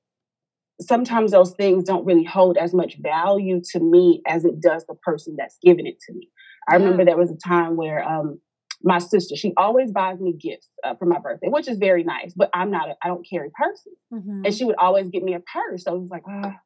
sometimes 0.80 1.30
those 1.32 1.52
things 1.52 1.84
don't 1.84 2.04
really 2.04 2.24
hold 2.24 2.56
as 2.56 2.72
much 2.74 2.96
value 3.00 3.60
to 3.72 3.80
me 3.80 4.22
as 4.26 4.44
it 4.44 4.60
does 4.60 4.84
the 4.86 4.94
person 4.94 5.36
that's 5.38 5.58
giving 5.62 5.86
it 5.86 5.98
to 6.06 6.12
me. 6.14 6.28
I 6.68 6.74
remember 6.74 7.02
Yeah. 7.02 7.06
there 7.06 7.16
was 7.16 7.30
a 7.30 7.36
time 7.36 7.76
where 7.76 8.02
um 8.08 8.40
my 8.82 8.98
sister, 8.98 9.36
she 9.36 9.52
always 9.58 9.92
buys 9.92 10.20
me 10.20 10.32
gifts 10.32 10.68
uh, 10.84 10.94
for 10.94 11.04
my 11.04 11.18
birthday, 11.18 11.48
which 11.48 11.68
is 11.68 11.76
very 11.76 12.02
nice, 12.02 12.32
but 12.34 12.48
I'm 12.54 12.70
not, 12.70 12.88
a, 12.88 12.96
I 13.04 13.08
don't 13.08 13.26
carry 13.28 13.50
purses. 13.52 13.92
And 14.10 14.24
Mhm. 14.46 14.56
she 14.56 14.64
would 14.64 14.76
always 14.76 15.10
get 15.10 15.22
me 15.22 15.34
a 15.34 15.40
purse. 15.40 15.84
So 15.84 15.94
it 15.96 16.00
was 16.00 16.08
like, 16.10 16.22
ah, 16.26 16.56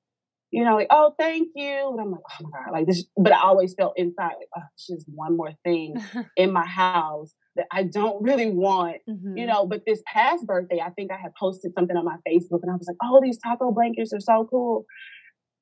you 0.53 0.65
know, 0.65 0.77
like, 0.77 0.87
oh, 0.91 1.13
thank 1.19 1.49
you. 1.57 1.91
And 1.91 2.01
I'm 2.01 2.13
like, 2.13 2.21
oh 2.31 2.45
my 2.45 2.51
God, 2.51 2.73
like 2.73 2.87
this, 2.87 3.05
but 3.17 3.33
I 3.33 3.41
always 3.43 3.75
felt 3.75 3.95
inside, 3.97 4.35
like, 4.39 4.49
oh, 4.57 4.63
it's 4.75 4.87
just 4.87 5.07
one 5.09 5.37
more 5.37 5.51
thing 5.65 5.97
in 6.37 6.53
my 6.53 6.65
house 6.65 7.35
that 7.57 7.67
I 7.73 7.85
don't 7.85 8.23
really 8.23 8.51
want 8.51 8.97
you 9.07 9.15
Mhm. 9.45 9.47
know, 9.49 9.67
but 9.67 9.83
this 9.87 10.01
past 10.07 10.47
birthday, 10.47 10.81
I 10.81 10.91
think 10.91 11.11
I 11.11 11.17
had 11.17 11.35
posted 11.35 11.73
something 11.75 11.97
on 11.97 12.05
my 12.05 12.17
Facebook 12.29 12.61
and 12.63 12.71
I 12.71 12.77
was 12.77 12.87
like, 12.87 12.97
oh, 13.03 13.21
these 13.21 13.39
taco 13.39 13.73
blankets 13.73 14.13
are 14.13 14.21
so 14.21 14.47
cool. 14.49 14.87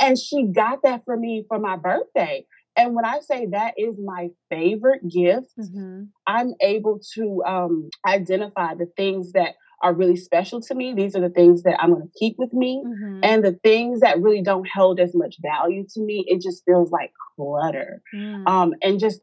And 0.00 0.18
she 0.18 0.46
got 0.46 0.82
that 0.82 1.04
for 1.04 1.16
me 1.16 1.44
for 1.48 1.58
my 1.58 1.76
birthday. 1.76 2.44
And 2.76 2.94
when 2.94 3.04
I 3.04 3.20
say 3.20 3.46
that 3.46 3.74
is 3.78 3.98
my 3.98 4.30
favorite 4.50 5.02
gift, 5.08 5.52
Mhm. 5.58 6.08
I'm 6.26 6.54
able 6.60 6.98
to 7.14 7.42
um, 7.46 7.88
identify 8.06 8.74
the 8.74 8.86
things 8.96 9.32
that 9.32 9.54
are 9.82 9.92
really 9.94 10.16
special 10.16 10.60
to 10.60 10.74
me. 10.74 10.94
These 10.94 11.16
are 11.16 11.20
the 11.20 11.28
things 11.30 11.62
that 11.64 11.82
I'm 11.82 11.90
going 11.90 12.02
to 12.02 12.18
keep 12.18 12.36
with 12.38 12.52
me. 12.52 12.82
Mhm. 12.86 13.20
And 13.22 13.44
the 13.44 13.52
things 13.64 14.00
that 14.00 14.20
really 14.20 14.42
don't 14.42 14.68
hold 14.68 15.00
as 15.00 15.14
much 15.14 15.36
value 15.42 15.84
to 15.94 16.00
me, 16.00 16.24
it 16.28 16.40
just 16.40 16.64
feels 16.64 16.90
like 16.90 17.12
clutter 17.36 18.02
Mm. 18.14 18.48
um, 18.48 18.74
and 18.82 19.00
just 19.00 19.20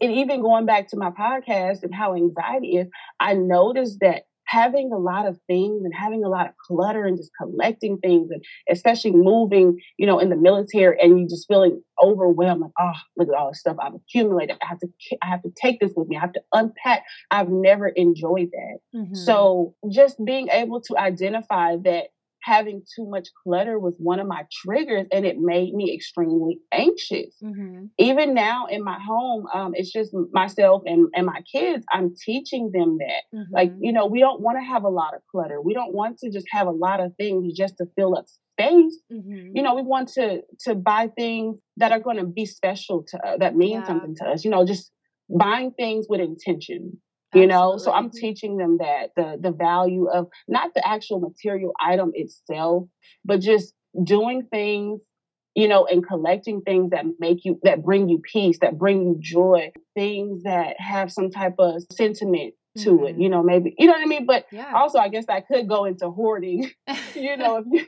and 0.00 0.12
even 0.12 0.42
going 0.42 0.66
back 0.66 0.88
to 0.88 0.96
my 0.96 1.10
podcast 1.10 1.82
and 1.82 1.94
how 1.94 2.14
anxiety 2.14 2.76
is, 2.76 2.88
I 3.18 3.34
noticed 3.34 3.98
that 4.00 4.22
having 4.50 4.90
a 4.92 4.98
lot 4.98 5.26
of 5.26 5.38
things 5.46 5.84
and 5.84 5.94
having 5.94 6.24
a 6.24 6.28
lot 6.28 6.48
of 6.48 6.52
clutter 6.66 7.04
and 7.04 7.16
just 7.16 7.30
collecting 7.40 7.98
things 7.98 8.28
and 8.32 8.42
especially 8.68 9.12
moving, 9.12 9.78
you 9.96 10.04
know, 10.04 10.18
in 10.18 10.28
the 10.28 10.36
military 10.36 10.98
and 11.00 11.20
you 11.20 11.28
just 11.28 11.46
feeling 11.46 11.80
overwhelmed, 12.02 12.60
like, 12.60 12.72
oh, 12.80 12.98
look 13.16 13.28
at 13.28 13.34
all 13.34 13.50
the 13.50 13.54
stuff 13.54 13.76
I've 13.80 13.94
accumulated. 13.94 14.56
I 14.60 14.66
have 14.66 14.80
to, 14.80 14.88
I 15.22 15.26
have 15.26 15.42
to 15.42 15.52
take 15.60 15.78
this 15.78 15.92
with 15.94 16.08
me. 16.08 16.16
I 16.16 16.20
have 16.20 16.32
to 16.32 16.42
unpack. 16.52 17.04
I've 17.30 17.48
never 17.48 17.88
enjoyed 17.88 18.48
that. 18.52 18.78
Mm-hmm. 18.92 19.14
So 19.14 19.76
just 19.88 20.22
being 20.24 20.48
able 20.48 20.80
to 20.80 20.98
identify 20.98 21.76
that 21.84 22.08
having 22.42 22.82
too 22.96 23.08
much 23.08 23.28
clutter 23.42 23.78
was 23.78 23.94
one 23.98 24.20
of 24.20 24.26
my 24.26 24.44
triggers 24.50 25.06
and 25.12 25.24
it 25.24 25.38
made 25.38 25.74
me 25.74 25.94
extremely 25.94 26.58
anxious. 26.72 27.34
Mm-hmm. 27.42 27.86
Even 27.98 28.34
now 28.34 28.66
in 28.66 28.82
my 28.82 28.98
home, 28.98 29.46
um, 29.52 29.72
it's 29.74 29.92
just 29.92 30.14
myself 30.32 30.82
and, 30.86 31.08
and 31.14 31.26
my 31.26 31.42
kids, 31.52 31.84
I'm 31.92 32.14
teaching 32.14 32.70
them 32.72 32.98
that. 32.98 33.36
Mm-hmm. 33.36 33.54
Like, 33.54 33.72
you 33.80 33.92
know, 33.92 34.06
we 34.06 34.20
don't 34.20 34.40
want 34.40 34.58
to 34.58 34.64
have 34.64 34.84
a 34.84 34.88
lot 34.88 35.14
of 35.14 35.20
clutter. 35.30 35.60
We 35.60 35.74
don't 35.74 35.94
want 35.94 36.18
to 36.18 36.30
just 36.30 36.46
have 36.50 36.66
a 36.66 36.72
lot 36.72 37.00
of 37.00 37.14
things 37.16 37.56
just 37.56 37.76
to 37.78 37.86
fill 37.96 38.16
up 38.16 38.26
space. 38.28 38.98
Mm-hmm. 39.12 39.56
You 39.56 39.62
know, 39.62 39.74
we 39.74 39.82
want 39.82 40.08
to 40.14 40.42
to 40.60 40.74
buy 40.74 41.10
things 41.16 41.56
that 41.76 41.92
are 41.92 42.00
going 42.00 42.16
to 42.18 42.26
be 42.26 42.46
special 42.46 43.04
to 43.08 43.26
us, 43.26 43.36
that 43.40 43.56
mean 43.56 43.80
yeah. 43.80 43.86
something 43.86 44.14
to 44.16 44.24
us. 44.26 44.44
You 44.44 44.50
know, 44.50 44.64
just 44.64 44.90
buying 45.28 45.72
things 45.72 46.06
with 46.08 46.20
intention 46.20 47.00
you 47.34 47.46
know 47.46 47.76
so 47.76 47.92
i'm 47.92 48.10
teaching 48.10 48.56
them 48.56 48.78
that 48.78 49.10
the 49.16 49.38
the 49.40 49.52
value 49.52 50.08
of 50.08 50.28
not 50.48 50.72
the 50.74 50.86
actual 50.86 51.20
material 51.20 51.72
item 51.80 52.10
itself 52.14 52.84
but 53.24 53.40
just 53.40 53.74
doing 54.04 54.46
things 54.50 55.00
you 55.54 55.68
know 55.68 55.86
and 55.86 56.06
collecting 56.06 56.60
things 56.62 56.90
that 56.90 57.04
make 57.18 57.44
you 57.44 57.58
that 57.62 57.82
bring 57.82 58.08
you 58.08 58.18
peace 58.18 58.58
that 58.60 58.78
bring 58.78 59.02
you 59.02 59.16
joy 59.20 59.70
things 59.94 60.42
that 60.44 60.78
have 60.78 61.10
some 61.10 61.30
type 61.30 61.54
of 61.58 61.82
sentiment 61.92 62.54
to 62.76 62.90
mm-hmm. 62.90 63.06
it 63.06 63.16
you 63.18 63.28
know 63.28 63.42
maybe 63.42 63.74
you 63.78 63.86
know 63.86 63.92
what 63.92 64.02
i 64.02 64.06
mean 64.06 64.26
but 64.26 64.46
yeah. 64.52 64.72
also 64.74 64.98
i 64.98 65.08
guess 65.08 65.24
i 65.28 65.40
could 65.40 65.68
go 65.68 65.84
into 65.84 66.10
hoarding 66.10 66.70
you 67.14 67.36
know 67.36 67.56
if 67.58 67.66
you 67.70 67.86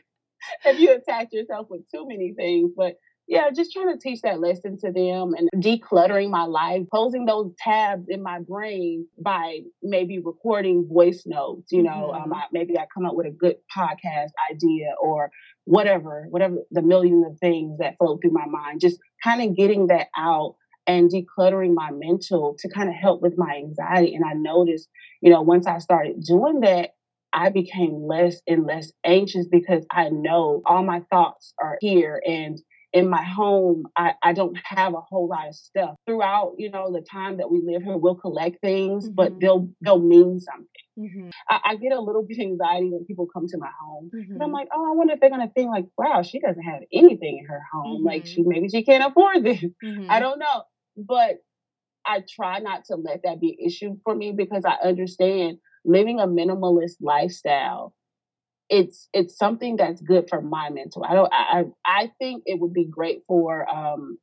if 0.64 0.78
you 0.80 0.92
attach 0.92 1.28
yourself 1.32 1.68
with 1.70 1.82
too 1.90 2.06
many 2.06 2.32
things 2.32 2.72
but 2.76 2.96
yeah, 3.28 3.50
just 3.54 3.72
trying 3.72 3.92
to 3.92 3.98
teach 3.98 4.20
that 4.22 4.40
lesson 4.40 4.78
to 4.78 4.92
them 4.92 5.34
and 5.34 5.48
decluttering 5.56 6.30
my 6.30 6.44
life, 6.44 6.82
closing 6.90 7.24
those 7.24 7.52
tabs 7.58 8.06
in 8.08 8.22
my 8.22 8.40
brain 8.40 9.06
by 9.18 9.60
maybe 9.82 10.18
recording 10.18 10.88
voice 10.88 11.22
notes. 11.24 11.70
You 11.70 11.82
know, 11.82 12.12
um, 12.12 12.22
mm-hmm. 12.22 12.32
um, 12.32 12.34
I, 12.34 12.44
maybe 12.52 12.78
I 12.78 12.86
come 12.92 13.06
up 13.06 13.14
with 13.14 13.26
a 13.26 13.30
good 13.30 13.56
podcast 13.74 14.30
idea 14.50 14.94
or 15.00 15.30
whatever, 15.64 16.26
whatever 16.30 16.56
the 16.70 16.82
millions 16.82 17.24
of 17.26 17.38
things 17.38 17.78
that 17.78 17.96
flow 17.98 18.18
through 18.18 18.32
my 18.32 18.46
mind. 18.46 18.80
Just 18.80 18.98
kind 19.22 19.42
of 19.42 19.56
getting 19.56 19.86
that 19.86 20.08
out 20.16 20.56
and 20.86 21.10
decluttering 21.10 21.74
my 21.74 21.90
mental 21.92 22.56
to 22.58 22.68
kind 22.68 22.88
of 22.88 22.94
help 22.94 23.22
with 23.22 23.38
my 23.38 23.54
anxiety. 23.56 24.14
And 24.14 24.24
I 24.24 24.32
noticed, 24.34 24.88
you 25.20 25.30
know, 25.30 25.42
once 25.42 25.66
I 25.66 25.78
started 25.78 26.22
doing 26.22 26.60
that, 26.60 26.90
I 27.32 27.48
became 27.48 28.06
less 28.06 28.42
and 28.46 28.66
less 28.66 28.92
anxious 29.04 29.46
because 29.46 29.86
I 29.90 30.10
know 30.10 30.60
all 30.66 30.82
my 30.82 31.00
thoughts 31.10 31.54
are 31.62 31.78
here 31.80 32.20
and 32.26 32.60
in 32.92 33.08
my 33.08 33.22
home, 33.22 33.84
I, 33.96 34.14
I 34.22 34.32
don't 34.32 34.56
have 34.64 34.94
a 34.94 35.00
whole 35.00 35.26
lot 35.26 35.48
of 35.48 35.54
stuff. 35.54 35.94
Throughout, 36.06 36.54
you 36.58 36.70
know, 36.70 36.92
the 36.92 37.00
time 37.00 37.38
that 37.38 37.50
we 37.50 37.62
live 37.64 37.82
here, 37.82 37.96
we'll 37.96 38.16
collect 38.16 38.60
things, 38.60 39.06
mm-hmm. 39.06 39.14
but 39.14 39.40
they'll 39.40 39.68
they'll 39.80 39.98
mean 39.98 40.40
something. 40.40 40.66
Mm-hmm. 40.98 41.30
I, 41.48 41.60
I, 41.64 41.76
get 41.76 41.92
a 41.92 42.00
little 42.00 42.22
bit 42.22 42.38
anxiety 42.38 42.90
when 42.90 43.06
people 43.06 43.26
come 43.26 43.46
to 43.48 43.56
my 43.56 43.70
home. 43.80 44.10
Mm-hmm. 44.14 44.34
And 44.34 44.42
I'm 44.42 44.52
like, 44.52 44.68
oh, 44.74 44.92
I 44.92 44.94
wonder 44.94 45.14
if 45.14 45.20
they're 45.20 45.30
gonna 45.30 45.50
think 45.54 45.70
like, 45.70 45.86
wow, 45.96 46.22
she 46.22 46.38
doesn't 46.38 46.62
have 46.62 46.82
anything 46.92 47.38
in 47.38 47.46
her 47.46 47.62
home. 47.72 48.04
Like 48.04 48.26
she 48.26 48.42
mm-hmm. 48.42 48.50
maybe 48.50 48.68
she 48.68 48.84
can't 48.84 49.10
afford 49.10 49.42
this. 49.42 49.58
I 49.82 49.86
mm-hmm. 49.86 50.20
don't 50.20 50.38
know. 50.38 50.64
But 50.96 51.38
I 52.04 52.22
try 52.28 52.58
not 52.58 52.84
to 52.86 52.96
let 52.96 53.22
that 53.24 53.40
be 53.40 53.56
an 53.58 53.66
issue 53.66 53.96
for 54.04 54.14
me 54.14 54.32
because 54.32 54.64
I 54.66 54.86
understand 54.86 55.58
living 55.84 56.20
a 56.20 56.26
minimalist 56.26 56.96
lifestyle 57.00 57.94
it's 58.72 59.08
it's 59.12 59.36
something 59.36 59.76
that's 59.76 60.00
good 60.00 60.30
for 60.30 60.40
my 60.40 60.70
mental. 60.70 61.04
I 61.04 61.14
don't 61.14 61.32
I 61.32 61.64
I 61.84 62.10
think 62.18 62.44
it 62.46 62.58
would 62.58 62.72
be 62.72 62.86
great 62.86 63.22
for 63.28 63.68
um 63.68 64.18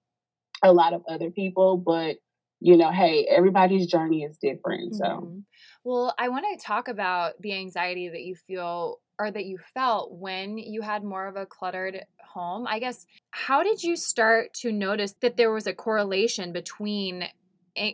a 0.64 0.74
lot 0.74 0.94
of 0.94 1.04
other 1.08 1.30
people, 1.30 1.78
but 1.78 2.18
you 2.60 2.76
know, 2.76 2.92
hey, 2.92 3.26
everybody's 3.30 3.88
journey 3.88 4.24
is 4.24 4.38
different. 4.38 4.96
So 4.96 5.06
mm-hmm. 5.06 5.40
well, 5.84 6.16
I 6.18 6.30
want 6.30 6.46
to 6.52 6.66
talk 6.66 6.88
about 6.88 7.40
the 7.40 7.54
anxiety 7.54 8.10
that 8.10 8.24
you 8.24 8.36
feel 8.36 9.00
or 9.20 9.30
that 9.30 9.46
you 9.46 9.60
felt 9.74 10.14
when 10.14 10.58
you 10.58 10.82
had 10.82 11.04
more 11.04 11.28
of 11.28 11.36
a 11.36 11.46
cluttered 11.46 12.04
home. 12.20 12.66
I 12.68 12.80
guess 12.80 13.06
how 13.30 13.62
did 13.62 13.84
you 13.84 13.96
start 13.96 14.54
to 14.56 14.72
notice 14.72 15.14
that 15.22 15.38
there 15.38 15.52
was 15.52 15.68
a 15.68 15.74
correlation 15.74 16.54
between 16.54 17.26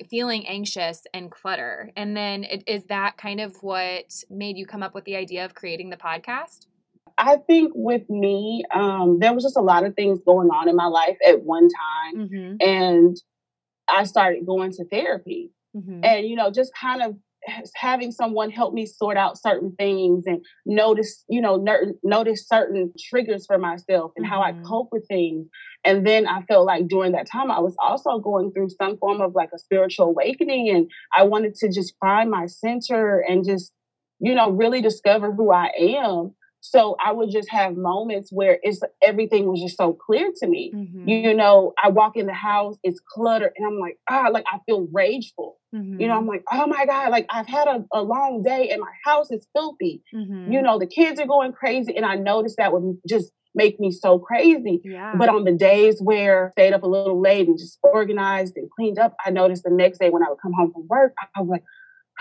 feeling 0.10 0.48
anxious 0.48 1.04
and 1.14 1.32
clutter. 1.32 1.92
And 1.96 2.16
then 2.16 2.44
it, 2.44 2.64
is 2.68 2.86
that 2.86 3.18
kind 3.18 3.40
of 3.40 3.56
what 3.62 4.24
made 4.30 4.58
you 4.58 4.66
come 4.66 4.84
up 4.84 4.94
with 4.94 5.06
the 5.06 5.16
idea 5.16 5.46
of 5.46 5.56
creating 5.56 5.90
the 5.90 5.98
podcast? 5.98 6.68
I 7.18 7.38
think 7.38 7.72
with 7.76 8.10
me, 8.10 8.64
um, 8.74 9.20
there 9.20 9.34
was 9.34 9.44
just 9.44 9.58
a 9.58 9.62
lot 9.62 9.86
of 9.86 9.96
things 9.96 10.20
going 10.26 10.50
on 10.50 10.68
in 10.68 10.76
my 10.76 10.88
life 10.88 11.18
at 11.26 11.42
one 11.42 11.70
time. 11.70 12.30
Mm-hmm. 12.30 12.56
And 12.60 13.18
I 13.88 14.04
started 14.04 14.46
going 14.46 14.72
to 14.74 14.86
therapy. 14.86 15.52
Mm-hmm. 15.76 16.02
And, 16.04 16.28
you 16.28 16.36
know, 16.36 16.52
just 16.52 16.74
kind 16.74 17.02
of 17.02 17.16
having 17.76 18.12
someone 18.12 18.50
help 18.50 18.74
me 18.74 18.86
sort 18.86 19.18
out 19.18 19.38
certain 19.38 19.74
things 19.78 20.26
and 20.26 20.44
notice, 20.66 21.24
you 21.28 21.42
know, 21.42 21.58
ner- 21.58 21.94
notice 22.04 22.48
certain 22.48 22.92
triggers 23.00 23.46
for 23.46 23.58
myself 23.58 24.12
and 24.16 24.26
mm-hmm. 24.26 24.34
how 24.34 24.42
I 24.42 24.52
mm-hmm. 24.52 24.66
cope 24.66 24.90
with 24.92 25.08
things. 25.08 25.48
And 25.84 26.06
then 26.06 26.28
I 26.28 26.42
felt 26.44 26.66
like 26.66 26.88
during 26.88 27.12
that 27.12 27.28
time, 27.30 27.52
I 27.52 27.60
was 27.60 27.76
also 27.82 28.20
going 28.20 28.52
through 28.52 28.70
some 28.70 28.98
form 28.98 29.22
of 29.22 29.36
like 29.36 29.50
a 29.54 29.60
spiritual 29.60 30.08
awakening. 30.08 30.70
And 30.70 30.90
I 31.16 31.24
wanted 31.24 31.56
to 31.56 31.72
just 31.72 31.96
find 32.00 32.30
my 32.30 32.48
center 32.48 33.20
and 33.20 33.46
just, 33.46 33.72
you 34.20 34.34
know, 34.34 34.50
really 34.50 34.82
discover 34.82 35.32
who 35.32 35.52
I 35.52 35.72
am. 35.78 36.34
So 36.70 36.96
I 37.04 37.12
would 37.12 37.30
just 37.30 37.50
have 37.50 37.76
moments 37.76 38.32
where 38.32 38.60
it's 38.64 38.82
everything 39.04 39.48
was 39.48 39.62
just 39.62 39.78
so 39.78 39.94
clear 39.94 40.32
to 40.38 40.48
me. 40.48 40.72
Mm-hmm. 40.76 41.08
You 41.08 41.34
know, 41.34 41.74
I 41.82 41.90
walk 41.90 42.18
in 42.18 42.26
the 42.26 42.34
house, 42.34 42.78
it's 42.84 43.00
cluttered, 43.00 43.52
and 43.56 43.68
I'm 43.68 43.80
like, 43.80 43.98
ah, 44.10 44.30
like 44.32 44.46
I 44.52 44.60
feel 44.66 44.88
rageful. 44.92 45.58
Mm-hmm. 45.74 46.02
You 46.02 46.08
know, 46.08 46.14
I'm 46.14 46.22
mm-hmm. 46.22 46.30
like, 46.30 46.44
oh 46.52 46.68
my 46.68 46.86
God, 46.86 47.12
like 47.12 47.28
I've 47.30 47.48
had 47.48 47.68
a, 47.68 47.86
a 47.94 48.02
long 48.02 48.42
day 48.44 48.70
and 48.70 48.82
my 48.82 48.92
house 49.04 49.30
is 49.32 49.48
filthy. 49.54 50.02
Mm-hmm. 50.14 50.52
You 50.52 50.62
know, 50.62 50.80
the 50.80 50.88
kids 50.88 51.20
are 51.20 51.28
going 51.28 51.54
crazy. 51.54 51.96
And 51.96 52.06
I 52.06 52.16
noticed 52.16 52.58
that 52.58 52.74
would 52.74 52.98
just 53.08 53.32
make 53.54 53.80
me 53.80 53.92
so 53.92 54.20
crazy. 54.20 54.82
Yeah. 54.84 55.16
But 55.18 55.30
on 55.30 55.44
the 55.44 55.54
days 55.54 56.02
where 56.02 56.48
I 56.48 56.52
stayed 56.52 56.74
up 56.74 56.84
a 56.84 56.88
little 56.88 57.22
late 57.22 57.48
and 57.48 57.58
just 57.58 57.80
organized 57.84 58.58
and 58.58 58.70
cleaned 58.72 59.00
up, 59.00 59.16
I 59.26 59.30
noticed 59.32 59.64
the 59.64 59.72
next 59.72 60.00
day 60.00 60.10
when 60.10 60.24
I 60.24 60.30
would 60.30 60.40
come 60.42 60.54
home 60.54 60.72
from 60.74 60.88
work, 60.88 61.14
I, 61.20 61.28
I 61.36 61.42
was 61.42 61.50
like, 61.50 61.64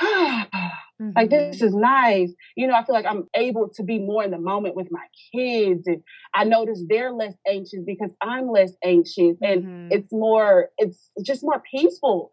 mm-hmm. 1.01 1.11
like 1.17 1.31
this 1.31 1.63
is 1.63 1.75
nice. 1.75 2.33
You 2.57 2.67
know, 2.67 2.75
I 2.75 2.85
feel 2.85 2.95
like 2.95 3.07
I'm 3.07 3.25
able 3.37 3.71
to 3.75 3.83
be 3.83 3.99
more 3.99 4.25
in 4.25 4.31
the 4.31 4.39
moment 4.39 4.77
with 4.77 4.89
my 4.91 5.05
kids. 5.33 5.87
And 5.87 6.03
I 6.35 6.45
notice 6.45 6.83
they're 6.89 7.13
less 7.13 7.35
anxious 7.47 7.81
because 7.87 8.11
I'm 8.21 8.51
less 8.51 8.73
anxious. 8.85 9.37
And 9.43 9.65
mm-hmm. 9.65 9.89
it's 9.91 10.13
more, 10.13 10.69
it's 10.79 11.11
just 11.25 11.43
more 11.43 11.63
peaceful 11.71 12.31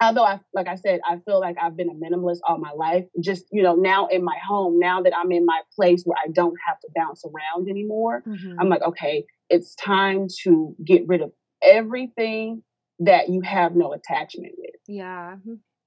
although 0.00 0.24
I, 0.24 0.40
like 0.54 0.68
I 0.68 0.76
said, 0.76 1.00
I 1.08 1.18
feel 1.24 1.40
like 1.40 1.56
I've 1.60 1.76
been 1.76 1.88
a 1.88 1.94
minimalist 1.94 2.38
all 2.46 2.58
my 2.58 2.72
life. 2.72 3.04
Just 3.20 3.46
you 3.52 3.62
know, 3.62 3.74
now 3.74 4.06
in 4.06 4.24
my 4.24 4.36
home, 4.46 4.78
now 4.78 5.02
that 5.02 5.12
I'm 5.16 5.32
in 5.32 5.44
my 5.44 5.60
place 5.74 6.04
where 6.04 6.16
I 6.22 6.28
don't 6.30 6.54
have 6.66 6.78
to 6.80 6.88
bounce 6.94 7.24
around 7.24 7.68
anymore, 7.68 8.22
mm-hmm. 8.26 8.58
I'm 8.60 8.68
like, 8.68 8.82
okay, 8.82 9.24
it's 9.48 9.74
time 9.74 10.28
to 10.44 10.74
get 10.84 11.02
rid 11.06 11.22
of 11.22 11.32
everything 11.62 12.62
that 13.00 13.28
you 13.28 13.40
have 13.42 13.74
no 13.74 13.92
attachment 13.92 14.54
with. 14.58 14.74
Yeah. 14.86 15.36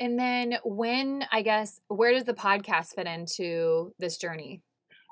And 0.01 0.17
then 0.17 0.58
when 0.65 1.25
I 1.31 1.43
guess 1.43 1.79
where 1.88 2.12
does 2.12 2.24
the 2.24 2.34
podcast 2.34 2.96
fit 2.96 3.05
into 3.05 3.93
this 4.00 4.17
journey? 4.17 4.63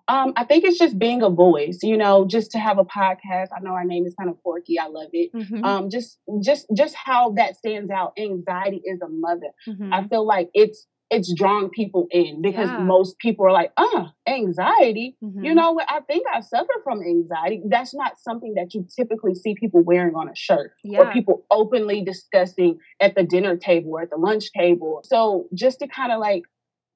Um, 0.08 0.34
I 0.36 0.44
think 0.44 0.64
it's 0.64 0.80
just 0.80 0.98
being 0.98 1.22
a 1.22 1.30
voice, 1.30 1.82
you 1.84 1.96
know, 1.96 2.26
just 2.26 2.50
to 2.52 2.58
have 2.58 2.80
a 2.80 2.84
podcast. 2.84 3.50
I 3.56 3.60
know 3.62 3.74
our 3.74 3.86
name 3.86 4.08
is 4.08 4.16
kind 4.16 4.32
of 4.32 4.42
quirky. 4.42 4.80
I 4.80 4.88
love 4.88 5.10
it. 5.14 5.32
Mm-hmm. 5.32 5.64
Um, 5.64 5.90
just, 5.92 6.18
just, 6.44 6.66
just 6.76 6.96
how 6.96 7.34
that 7.34 7.56
stands 7.58 7.92
out. 7.92 8.14
Anxiety 8.18 8.82
is 8.84 9.00
a 9.04 9.06
Mutha. 9.06 9.52
Mm-hmm. 9.68 9.94
I 9.94 10.08
feel 10.08 10.26
like 10.26 10.50
it's 10.56 10.88
it's 11.10 11.34
drawing 11.34 11.70
people 11.70 12.08
in 12.12 12.42
because 12.42 12.70
yeah. 12.70 12.80
most 12.80 13.18
people 13.18 13.46
are 13.46 13.52
like, 13.52 13.72
ah, 13.78 14.14
anxiety. 14.28 15.18
Mm-hmm. 15.24 15.44
You 15.44 15.56
know 15.56 15.72
what? 15.72 15.88
I 15.90 16.02
think 16.02 16.26
I 16.32 16.42
suffer 16.42 16.74
from 16.84 17.02
anxiety. 17.02 17.64
That's 17.68 17.96
not 17.96 18.20
something 18.20 18.54
that 18.56 18.74
you 18.74 18.88
typically 18.96 19.34
see 19.34 19.56
people 19.56 19.82
wearing 19.82 20.16
on 20.16 20.30
a 20.30 20.36
shirt 20.36 20.72
yeah. 20.84 21.00
or 21.00 21.12
people 21.12 21.46
openly 21.50 22.04
discussing 22.04 22.78
at 23.00 23.16
the 23.16 23.24
dinner 23.24 23.58
table 23.58 23.92
or 23.92 24.02
at 24.02 24.12
the 24.12 24.18
lunch 24.18 24.52
table. 24.52 25.02
So 25.04 25.48
just 25.54 25.80
to 25.80 25.88
kind 25.88 26.12
of 26.12 26.20
like 26.20 26.44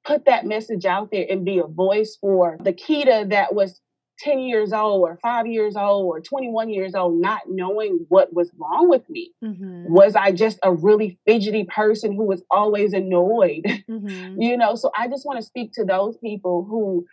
put 0.05 0.25
that 0.25 0.45
message 0.45 0.85
out 0.85 1.09
there 1.11 1.25
and 1.29 1.43
be 1.43 1.57
a 1.57 1.67
voice 1.67 2.17
for 2.19 2.57
the 2.61 2.73
Kita 2.73 3.29
that 3.29 3.55
was 3.55 3.79
10 4.19 4.39
years 4.39 4.73
old 4.73 5.01
or 5.01 5.17
five 5.21 5.47
years 5.47 5.75
old 5.75 6.05
or 6.05 6.21
21 6.21 6.69
years 6.69 6.95
old, 6.95 7.19
not 7.19 7.41
knowing 7.47 8.05
what 8.09 8.33
was 8.33 8.51
wrong 8.57 8.89
with 8.89 9.07
me. 9.09 9.31
Mm-hmm. 9.43 9.91
Was 9.91 10.15
I 10.15 10.31
just 10.31 10.59
a 10.63 10.71
really 10.71 11.17
fidgety 11.25 11.63
person 11.63 12.15
who 12.15 12.25
was 12.25 12.43
always 12.49 12.93
annoyed? 12.93 13.65
Mm-hmm. 13.89 14.41
you 14.41 14.57
know, 14.57 14.75
so 14.75 14.91
I 14.97 15.07
just 15.07 15.25
want 15.25 15.39
to 15.39 15.45
speak 15.45 15.73
to 15.73 15.83
those 15.83 16.17
people 16.17 16.63
who 16.63 17.05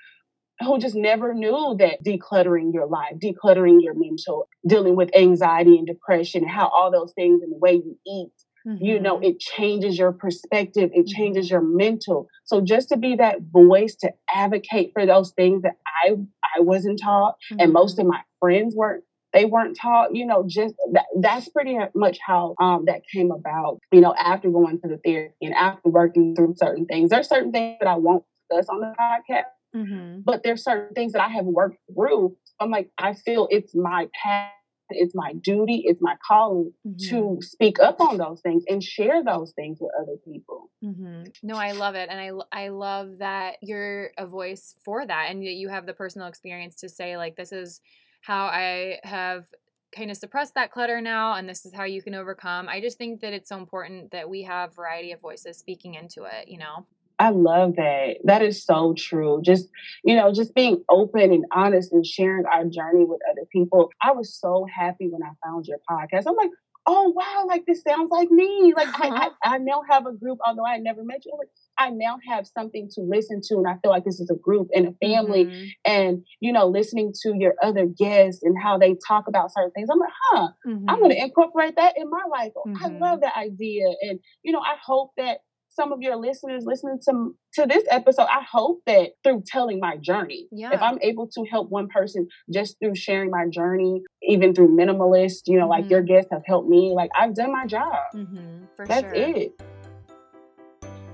who 0.61 0.79
just 0.79 0.95
never 0.95 1.35
knew 1.35 1.75
that 1.79 2.03
decluttering 2.05 2.73
your 2.73 2.87
life, 2.87 3.15
decluttering 3.17 3.83
your 3.83 3.95
mental, 3.95 4.49
dealing 4.67 4.95
with 4.95 5.15
anxiety 5.17 5.79
and 5.79 5.87
depression, 5.87 6.43
and 6.43 6.51
how 6.51 6.69
all 6.69 6.91
those 6.91 7.13
things 7.13 7.43
and 7.43 7.53
the 7.53 7.57
way 7.57 7.75
you 7.75 7.99
eat 8.07 8.33
Mm-hmm. 8.67 8.85
You 8.85 9.01
know, 9.01 9.17
mm-hmm. 9.17 9.25
it 9.25 9.41
changes 9.41 9.99
your 9.99 10.13
perspective, 10.13 10.91
it 10.93 11.07
changes 11.07 11.47
mm-hmm. 11.47 11.55
your 11.55 11.63
mental. 11.63 12.29
So 12.45 12.61
just 12.61 12.89
to 12.91 12.97
be 12.97 13.17
that 13.17 13.39
voice 13.51 13.95
to 13.97 14.13
advocate 14.35 14.93
for 14.93 15.07
those 15.07 15.33
things 15.33 15.63
that 15.63 15.77
I 16.05 16.17
I 16.57 16.61
wasn't 16.61 17.01
taught 17.01 17.37
mm-hmm. 17.51 17.61
and 17.61 17.73
most 17.73 17.99
of 17.99 18.05
mm-hmm. 18.05 18.13
my 18.13 18.23
friends 18.41 18.75
weren't 18.75 19.05
they 19.33 19.45
weren't 19.45 19.77
taught, 19.81 20.15
you 20.15 20.27
know, 20.27 20.45
just 20.47 20.75
that, 20.93 21.07
that's 21.21 21.49
pretty 21.49 21.79
much 21.95 22.19
how 22.25 22.55
um, 22.61 22.85
that 22.87 23.03
came 23.13 23.31
about, 23.31 23.79
you 23.93 24.01
know, 24.01 24.15
after 24.15 24.51
going 24.51 24.81
to 24.81 24.89
the 24.89 24.99
therapy 25.05 25.37
and 25.43 25.55
after 25.55 25.89
working 25.89 26.35
through 26.35 26.55
certain 26.57 26.85
things. 26.87 27.11
There's 27.11 27.29
certain 27.29 27.53
things 27.53 27.77
that 27.81 27.89
I 27.89 27.95
won't 27.95 28.25
discuss 28.51 28.69
on 28.69 28.81
the 28.81 28.93
podcast, 28.99 29.45
mm-hmm. 29.75 30.23
but 30.25 30.43
there's 30.43 30.65
certain 30.65 30.95
things 30.95 31.13
that 31.13 31.23
I 31.23 31.29
have 31.29 31.45
worked 31.45 31.79
through. 31.95 32.37
I'm 32.59 32.71
like, 32.71 32.91
I 32.99 33.15
feel 33.15 33.47
it's 33.51 33.75
my 33.75 34.09
path 34.21 34.51
it's 34.91 35.15
my 35.15 35.33
duty, 35.35 35.83
it's 35.87 36.01
my 36.01 36.17
calling 36.27 36.73
mm-hmm. 36.87 37.09
to 37.11 37.39
speak 37.41 37.79
up 37.81 38.01
on 38.01 38.19
those 38.19 38.41
things 38.41 38.65
and 38.69 38.83
share 38.83 39.23
those 39.25 39.53
things 39.53 39.79
with 39.81 39.91
other 40.01 40.17
people. 40.25 40.71
Mm-hmm. 40.85 41.25
No, 41.43 41.57
I 41.57 41.73
love 41.73 41.95
it. 41.95 42.09
And 42.11 42.21
I, 42.21 42.65
I 42.65 42.69
love 42.69 43.19
that 43.19 43.57
you're 43.63 44.11
a 44.19 44.27
voice 44.27 44.75
for 44.85 45.07
that 45.07 45.27
and 45.31 45.43
that 45.43 45.53
you 45.53 45.69
have 45.69 45.87
the 45.87 45.93
personal 45.93 46.29
experience 46.29 46.77
to 46.77 46.89
say, 46.89 47.17
like, 47.17 47.37
this 47.37 47.53
is 47.53 47.81
how 48.23 48.47
I 48.47 48.99
have 49.03 49.47
kind 49.95 50.11
of 50.11 50.17
suppressed 50.17 50.55
that 50.55 50.71
clutter 50.71 51.01
now 51.01 51.35
and 51.35 51.49
this 51.49 51.67
is 51.67 51.75
how 51.75 51.85
you 51.85 52.03
can 52.03 52.15
overcome. 52.15 52.69
I 52.69 52.81
just 52.81 52.99
think 52.99 53.21
that 53.23 53.33
it's 53.33 53.49
so 53.49 53.57
important 53.57 54.13
that 54.13 54.29
we 54.29 54.43
have 54.45 54.75
variety 54.75 55.13
of 55.13 55.21
voices 55.21 55.59
speaking 55.59 55.95
into 55.95 56.25
it, 56.25 56.49
you 56.49 56.59
know? 56.59 56.87
I 57.21 57.31
love 57.31 57.77
that. 57.77 58.17
That 58.25 58.41
is 58.41 58.65
so 58.65 58.95
true. 58.97 59.43
Just, 59.45 59.69
you 60.03 60.17
know, 60.17 60.33
just 60.33 60.55
being 60.55 60.83
open 60.89 61.33
and 61.33 61.45
honest 61.53 61.93
and 61.93 62.05
sharing 62.05 62.47
our 62.47 62.65
journey 62.65 63.05
with 63.05 63.21
other 63.31 63.47
people. 63.53 63.91
I 64.03 64.13
was 64.13 64.35
so 64.35 64.67
happy 64.75 65.07
when 65.07 65.23
I 65.23 65.33
found 65.45 65.67
your 65.67 65.79
podcast. 65.89 66.25
I'm 66.27 66.35
like, 66.35 66.51
oh 66.87 67.13
wow, 67.15 67.45
like 67.47 67.67
this 67.67 67.83
sounds 67.87 68.11
like 68.11 68.31
me. 68.31 68.73
Like 68.75 68.89
I, 68.99 69.09
I, 69.09 69.29
I, 69.55 69.59
now 69.59 69.83
have 69.91 70.07
a 70.07 70.13
group, 70.13 70.39
although 70.47 70.65
I 70.65 70.79
never 70.79 71.05
met 71.05 71.27
you. 71.27 71.35
Like, 71.39 71.49
I 71.79 71.91
now 71.91 72.19
have 72.27 72.47
something 72.47 72.89
to 72.95 73.03
listen 73.03 73.43
to, 73.49 73.57
and 73.57 73.69
I 73.69 73.77
feel 73.83 73.91
like 73.91 74.05
this 74.05 74.19
is 74.19 74.31
a 74.31 74.35
group 74.35 74.69
and 74.75 74.89
a 74.89 74.93
family. 74.93 75.45
Mm-hmm. 75.45 75.67
And 75.85 76.25
you 76.41 76.53
know, 76.53 76.67
listening 76.67 77.13
to 77.23 77.35
your 77.37 77.55
other 77.63 77.85
guests 77.85 78.43
and 78.43 78.57
how 78.61 78.79
they 78.79 78.97
talk 79.07 79.29
about 79.29 79.53
certain 79.53 79.73
things, 79.73 79.89
I'm 79.93 79.99
like, 79.99 80.13
huh, 80.31 80.49
mm-hmm. 80.67 80.89
I'm 80.89 81.01
going 81.01 81.11
to 81.11 81.23
incorporate 81.23 81.77
that 81.77 81.99
in 81.99 82.09
my 82.09 82.23
life. 82.31 82.53
Mm-hmm. 82.67 82.83
I 82.83 82.89
love 82.99 83.21
that 83.21 83.37
idea, 83.37 83.87
and 84.01 84.19
you 84.43 84.53
know, 84.53 84.61
I 84.61 84.77
hope 84.83 85.11
that 85.19 85.41
some 85.71 85.93
of 85.93 86.03
your 86.03 86.17
listeners 86.17 86.65
listening 86.67 86.99
to 87.09 87.35
to 87.55 87.67
this 87.67 87.85
episode, 87.91 88.27
I 88.31 88.43
hope 88.43 88.83
that 88.87 89.13
through 89.25 89.45
telling 89.47 89.81
my 89.81 89.97
journey, 89.97 90.49
yeah. 90.53 90.71
if 90.73 90.83
I'm 90.83 90.99
able 91.03 91.29
to 91.29 91.45
help 91.45 91.71
one 91.71 91.89
person 91.89 92.29
just 92.53 92.79
through 92.79 92.95
sharing 92.95 93.31
my 93.31 93.47
journey, 93.49 94.03
even 94.23 94.55
through 94.55 94.77
minimalist, 94.77 95.43
you 95.47 95.57
know, 95.57 95.63
mm-hmm. 95.63 95.71
like 95.71 95.91
your 95.91 96.01
mm-hmm. 96.01 96.15
guests 96.15 96.31
have 96.33 96.43
helped 96.45 96.69
me, 96.69 96.93
like 96.95 97.11
I've 97.19 97.35
done 97.35 97.53
my 97.53 97.67
job. 97.67 97.95
Mm-hmm, 98.15 98.85
That's 98.87 99.01
sure. 99.01 99.15
it. 99.15 99.61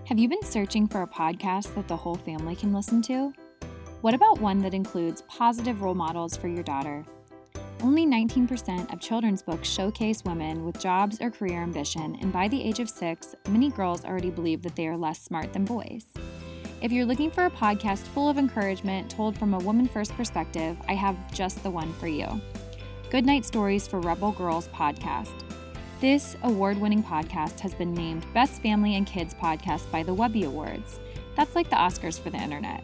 Have 0.07 0.19
you 0.19 0.29
been 0.29 0.43
searching 0.43 0.87
for 0.87 1.03
a 1.03 1.07
podcast 1.07 1.75
that 1.75 1.89
the 1.89 1.97
whole 1.97 2.15
family 2.15 2.55
can 2.55 2.73
listen 2.73 3.03
to? 3.03 3.33
What 4.03 4.15
about 4.15 4.41
one 4.41 4.61
that 4.61 4.73
includes 4.73 5.23
positive 5.23 5.83
role 5.83 5.95
models 5.95 6.37
for 6.37 6.49
your 6.49 6.63
daughter? 6.63 7.05
Only 7.83 8.07
19% 8.07 8.91
of 8.93 9.01
children's 9.01 9.43
books 9.43 9.69
showcase 9.69 10.25
women 10.25 10.65
with 10.65 10.81
jobs 10.81 11.21
or 11.21 11.31
career 11.31 11.63
ambition, 11.63 12.17
and 12.23 12.33
by 12.33 12.49
the 12.49 12.63
age 12.63 12.81
of 12.81 12.89
six, 12.89 13.35
many 13.49 13.71
girls 13.71 14.05
already 14.05 14.31
believe 14.31 14.63
that 14.63 14.75
they 14.75 14.89
are 14.89 14.97
less 14.97 15.21
smart 15.21 15.53
than 15.53 15.67
boys. 15.67 16.07
If 16.81 16.91
you're 16.91 17.05
looking 17.05 17.31
for 17.31 17.45
a 17.45 17.51
podcast 17.51 18.05
full 18.09 18.31
of 18.31 18.39
encouragement 18.39 19.11
told 19.11 19.39
from 19.39 19.53
a 19.53 19.59
woman 19.59 19.87
first 19.87 20.15
perspective, 20.15 20.77
I 20.89 20.95
have 20.95 21.17
just 21.33 21.63
the 21.63 21.71
one 21.71 21.93
for 21.95 22.09
you 22.09 22.41
Goodnight 23.11 23.45
Stories 23.45 23.87
for 23.87 24.01
Rebel 24.01 24.33
Girls 24.33 24.69
podcast. 24.69 25.43
This 26.01 26.37
award 26.43 26.79
winning 26.79 27.03
podcast 27.03 27.61
has 27.61 27.75
been 27.75 27.95
named 27.95 28.27
Best 28.33 28.63
Family 28.63 28.97
and 28.97 29.07
Kids 29.07 29.35
Podcast 29.35 29.91
by 29.91 30.03
the 30.03 30.13
Webby 30.15 30.45
Awards. 30.45 30.99
That's 31.37 31.55
like 31.55 31.71
the 31.71 31.77
Oscars 31.77 32.19
for 32.19 32.31
the 32.31 32.43
internet 32.43 32.83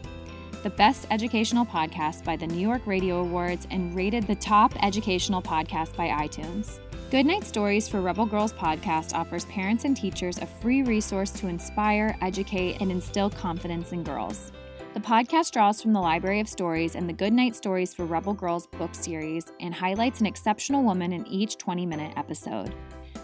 the 0.63 0.71
Best 0.71 1.09
Educational 1.11 1.67
Podcast 1.67 2.23
by 2.23 2.37
the 2.37 2.47
New 2.47 2.61
York 2.61 2.87
Radio 2.87 3.21
Awards, 3.21 3.67
and 3.71 3.95
rated 3.97 4.27
the 4.27 4.37
top 4.37 4.73
educational 4.83 5.43
podcast 5.43 5.97
by 5.97 6.09
iTunes. 6.09 6.79
Goodnight 7.11 7.45
Stories 7.45 7.89
for 7.89 8.01
Rebel 8.01 8.27
Girls 8.27 8.53
podcast 8.53 9.13
offers 9.13 9.45
parents 9.47 9.85
and 9.85 9.97
teachers 9.97 10.39
a 10.39 10.47
free 10.47 10.83
resource 10.83 11.31
to 11.33 11.49
inspire, 11.49 12.17
educate, 12.23 12.81
and 12.81 12.93
instill 12.93 13.29
confidence 13.29 13.91
in 13.91 14.05
girls. 14.05 14.53
The 14.95 15.01
podcast 15.01 15.51
draws 15.51 15.83
from 15.83 15.93
the 15.93 16.01
Library 16.01 16.39
of 16.39 16.49
Stories 16.49 16.95
and 16.95 17.09
the 17.09 17.13
Goodnight 17.13 17.57
Stories 17.57 17.93
for 17.93 18.05
Rebel 18.05 18.35
Girls 18.35 18.69
book 18.69 18.95
series 18.95 19.47
and 19.59 19.75
highlights 19.75 20.21
an 20.21 20.27
exceptional 20.27 20.85
woman 20.85 21.13
in 21.13 21.27
each 21.27 21.59
20 21.59 21.87
minute 21.87 22.13
episode. 22.17 22.73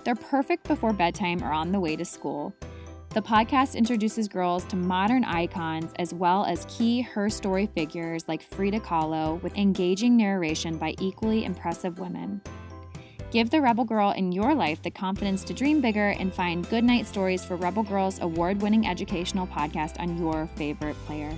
They're 0.03 0.17
perfect 0.17 0.67
before 0.67 0.93
bedtime 0.93 1.45
or 1.45 1.53
on 1.53 1.71
the 1.71 1.81
way 1.81 1.95
to 1.95 2.05
school. 2.05 2.53
The 3.19 3.23
podcast 3.23 3.75
introduces 3.75 4.29
girls 4.29 4.65
to 4.67 4.77
modern 4.77 5.25
icons 5.25 5.91
as 5.97 6.15
well 6.15 6.45
as 6.45 6.65
key 6.69 7.01
her 7.01 7.29
story 7.29 7.67
figures 7.67 8.29
like 8.29 8.41
Frida 8.41 8.79
Kahlo 8.79 9.43
with 9.43 9.57
engaging 9.57 10.17
narration 10.17 10.79
by 10.79 10.95
equally 11.01 11.45
impressive 11.45 11.99
women. 11.99 12.41
Give 13.33 13.51
the 13.51 13.61
Rebel 13.61 13.83
Girl 13.83 14.13
in 14.13 14.31
your 14.31 14.55
life 14.55 14.81
the 14.83 14.93
confidence 14.93 15.43
to 15.47 15.53
dream 15.53 15.81
bigger 15.81 16.11
and 16.11 16.33
find 16.33 16.71
Goodnight 16.71 17.09
Stories 17.09 17.45
for 17.45 17.57
Rebel 17.57 17.83
Girls 17.83 18.21
award 18.21 18.63
winning 18.63 18.87
educational 18.87 19.49
podcast 19.49 19.99
on 19.99 20.17
your 20.17 20.47
favorite 20.55 20.95
player. 21.05 21.37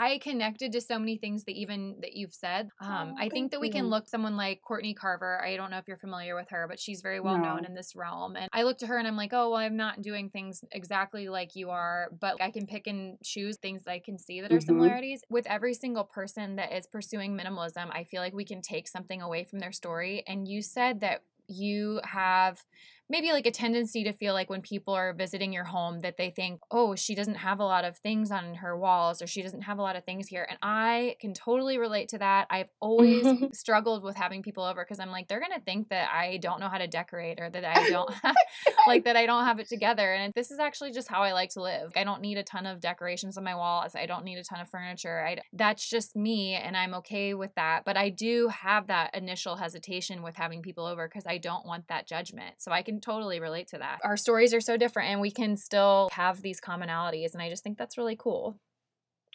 I 0.00 0.18
connected 0.18 0.70
to 0.72 0.80
so 0.80 0.96
many 0.96 1.16
things 1.16 1.42
that 1.44 1.56
even 1.56 1.96
that 2.02 2.12
you've 2.12 2.32
said. 2.32 2.68
Um, 2.80 3.14
oh, 3.14 3.14
I 3.18 3.28
think 3.28 3.50
that 3.50 3.60
we 3.60 3.68
can 3.68 3.90
look 3.90 4.08
someone 4.08 4.36
like 4.36 4.62
Courtney 4.62 4.94
Carver. 4.94 5.42
I 5.44 5.56
don't 5.56 5.72
know 5.72 5.78
if 5.78 5.88
you're 5.88 5.96
familiar 5.96 6.36
with 6.36 6.50
her, 6.50 6.66
but 6.68 6.78
she's 6.78 7.00
very 7.00 7.18
well 7.18 7.36
no. 7.36 7.42
known 7.42 7.64
in 7.64 7.74
this 7.74 7.96
realm. 7.96 8.36
And 8.36 8.48
I 8.52 8.62
look 8.62 8.78
to 8.78 8.86
her 8.86 8.96
and 8.96 9.08
I'm 9.08 9.16
like, 9.16 9.32
oh, 9.32 9.50
well, 9.50 9.58
I'm 9.58 9.76
not 9.76 10.00
doing 10.00 10.30
things 10.30 10.62
exactly 10.70 11.28
like 11.28 11.56
you 11.56 11.70
are, 11.70 12.10
but 12.20 12.40
I 12.40 12.52
can 12.52 12.64
pick 12.64 12.86
and 12.86 13.18
choose 13.24 13.56
things 13.56 13.82
that 13.84 13.90
I 13.90 13.98
can 13.98 14.20
see 14.20 14.40
that 14.40 14.52
are 14.52 14.58
mm-hmm. 14.58 14.66
similarities. 14.66 15.22
With 15.28 15.48
every 15.48 15.74
single 15.74 16.04
person 16.04 16.54
that 16.56 16.72
is 16.72 16.86
pursuing 16.86 17.36
minimalism, 17.36 17.90
I 17.90 18.04
feel 18.04 18.22
like 18.22 18.34
we 18.34 18.44
can 18.44 18.62
take 18.62 18.86
something 18.86 19.20
away 19.20 19.42
from 19.42 19.58
their 19.58 19.72
story. 19.72 20.22
And 20.28 20.46
you 20.46 20.62
said 20.62 21.00
that 21.00 21.22
you 21.48 22.00
have 22.04 22.62
maybe 23.10 23.32
like 23.32 23.46
a 23.46 23.50
tendency 23.50 24.04
to 24.04 24.12
feel 24.12 24.34
like 24.34 24.50
when 24.50 24.60
people 24.60 24.94
are 24.94 25.12
visiting 25.14 25.52
your 25.52 25.64
home 25.64 26.00
that 26.00 26.16
they 26.16 26.30
think, 26.30 26.60
oh, 26.70 26.94
she 26.94 27.14
doesn't 27.14 27.36
have 27.36 27.58
a 27.58 27.64
lot 27.64 27.84
of 27.84 27.96
things 27.98 28.30
on 28.30 28.54
her 28.54 28.76
walls 28.76 29.22
or 29.22 29.26
she 29.26 29.42
doesn't 29.42 29.62
have 29.62 29.78
a 29.78 29.82
lot 29.82 29.96
of 29.96 30.04
things 30.04 30.28
here. 30.28 30.46
And 30.48 30.58
I 30.62 31.16
can 31.20 31.32
totally 31.32 31.78
relate 31.78 32.08
to 32.10 32.18
that. 32.18 32.46
I've 32.50 32.68
always 32.80 33.26
struggled 33.52 34.02
with 34.02 34.16
having 34.16 34.42
people 34.42 34.64
over 34.64 34.84
because 34.84 35.00
I'm 35.00 35.10
like, 35.10 35.28
they're 35.28 35.40
going 35.40 35.58
to 35.58 35.64
think 35.64 35.88
that 35.88 36.10
I 36.12 36.36
don't 36.38 36.60
know 36.60 36.68
how 36.68 36.78
to 36.78 36.86
decorate 36.86 37.40
or 37.40 37.48
that 37.48 37.64
I 37.64 37.88
don't 37.88 38.12
have, 38.22 38.36
like 38.86 39.04
that 39.04 39.16
I 39.16 39.26
don't 39.26 39.44
have 39.44 39.58
it 39.58 39.68
together. 39.68 40.12
And 40.12 40.32
this 40.34 40.50
is 40.50 40.58
actually 40.58 40.92
just 40.92 41.08
how 41.08 41.22
I 41.22 41.32
like 41.32 41.50
to 41.50 41.62
live. 41.62 41.92
I 41.96 42.04
don't 42.04 42.20
need 42.20 42.36
a 42.36 42.42
ton 42.42 42.66
of 42.66 42.80
decorations 42.80 43.38
on 43.38 43.44
my 43.44 43.54
walls. 43.54 43.94
I 43.94 44.06
don't 44.06 44.24
need 44.24 44.38
a 44.38 44.44
ton 44.44 44.60
of 44.60 44.68
furniture. 44.68 45.24
I, 45.26 45.38
that's 45.52 45.88
just 45.88 46.14
me 46.14 46.54
and 46.54 46.76
I'm 46.76 46.94
okay 46.94 47.32
with 47.34 47.54
that. 47.54 47.84
But 47.86 47.96
I 47.96 48.10
do 48.10 48.48
have 48.48 48.88
that 48.88 49.14
initial 49.14 49.56
hesitation 49.56 50.22
with 50.22 50.36
having 50.36 50.60
people 50.60 50.84
over 50.84 51.08
because 51.08 51.26
I 51.26 51.38
don't 51.38 51.66
want 51.66 51.88
that 51.88 52.06
judgment. 52.06 52.56
So 52.58 52.70
I 52.70 52.82
can 52.82 52.97
totally 53.00 53.40
relate 53.40 53.68
to 53.68 53.78
that. 53.78 53.98
Our 54.04 54.16
stories 54.16 54.54
are 54.54 54.60
so 54.60 54.76
different 54.76 55.10
and 55.10 55.20
we 55.20 55.30
can 55.30 55.56
still 55.56 56.08
have 56.12 56.42
these 56.42 56.60
commonalities. 56.60 57.32
And 57.32 57.42
I 57.42 57.48
just 57.48 57.62
think 57.62 57.78
that's 57.78 57.98
really 57.98 58.16
cool. 58.16 58.58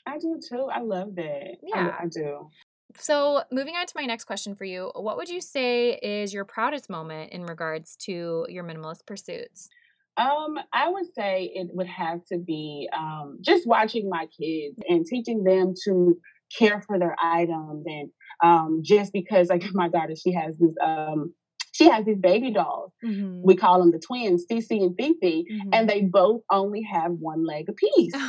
I 0.06 0.18
do 0.18 0.40
too. 0.48 0.70
I 0.72 0.82
love 0.82 1.16
that. 1.16 1.58
Yeah. 1.64 1.96
I, 2.00 2.04
I 2.04 2.08
do. 2.08 2.50
So, 2.96 3.44
moving 3.52 3.76
on 3.76 3.88
to 3.88 3.94
my 3.96 4.06
next 4.06 4.26
question 4.26 4.54
for 4.54 4.66
you, 4.66 4.92
what 4.96 5.18
would 5.18 5.30
you 5.30 5.42
say 5.42 5.96
is 5.96 6.34
your 6.34 6.46
proudest 6.46 6.90
moment 6.90 7.32
in 7.32 7.44
regards 7.44 7.96
to 8.02 8.46
your 8.50 8.64
minimalist 8.64 9.06
pursuits? 9.08 9.70
Um, 10.18 10.60
I 10.72 10.90
would 10.90 11.08
say 11.16 11.52
it 11.56 11.70
would 11.72 11.88
have 11.88 12.24
to 12.26 12.38
be 12.38 12.88
um, 12.96 13.40
just 13.42 13.68
watching 13.68 14.10
my 14.10 14.28
kids 14.40 14.78
and 14.88 15.06
teaching 15.06 15.44
them 15.44 15.74
to 15.86 16.20
care 16.56 16.82
for 16.86 17.00
their 17.00 17.16
items 17.22 17.84
and 17.88 18.10
um, 18.44 18.82
just 18.84 19.12
because 19.12 19.50
like 19.50 19.64
my 19.74 19.90
daughter 19.90 20.14
she 20.16 20.34
has 20.34 20.58
these 20.58 20.76
um 20.84 21.34
she 21.74 21.90
has 21.90 22.06
these 22.06 22.20
baby 22.20 22.52
dolls. 22.52 22.94
Mm-hmm. 23.04 23.42
We 23.44 23.56
call 23.56 23.80
them 23.80 23.92
the 23.92 24.00
twins, 24.00 24.46
Cece 24.50 24.82
and 24.82 24.96
Fifi, 24.96 25.46
mm-hmm. 25.52 25.70
and 25.74 25.90
they 25.90 26.02
both 26.02 26.42
only 26.50 26.84
have 26.84 27.12
one 27.12 27.46
leg 27.46 27.68
apiece. 27.68 28.14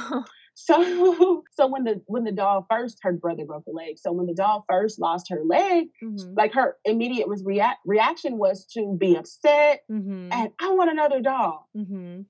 so 0.54 1.42
so 1.52 1.66
when 1.66 1.84
the 1.84 2.00
when 2.06 2.24
the 2.24 2.32
doll 2.32 2.66
first 2.70 2.98
her 3.02 3.12
brother 3.12 3.44
broke 3.44 3.64
a 3.68 3.72
leg 3.72 3.98
so 3.98 4.12
when 4.12 4.26
the 4.26 4.34
doll 4.34 4.64
first 4.68 5.00
lost 5.00 5.28
her 5.28 5.42
leg 5.44 5.86
mm-hmm. 6.02 6.34
like 6.36 6.54
her 6.54 6.76
immediate 6.84 7.28
was 7.28 7.42
react 7.44 7.80
reaction 7.84 8.38
was 8.38 8.64
to 8.64 8.96
be 8.98 9.16
upset 9.16 9.80
mm-hmm. 9.90 10.28
and 10.32 10.50
i 10.60 10.70
want 10.70 10.90
another 10.90 11.20
doll 11.20 11.68
mm-hmm. 11.76 12.20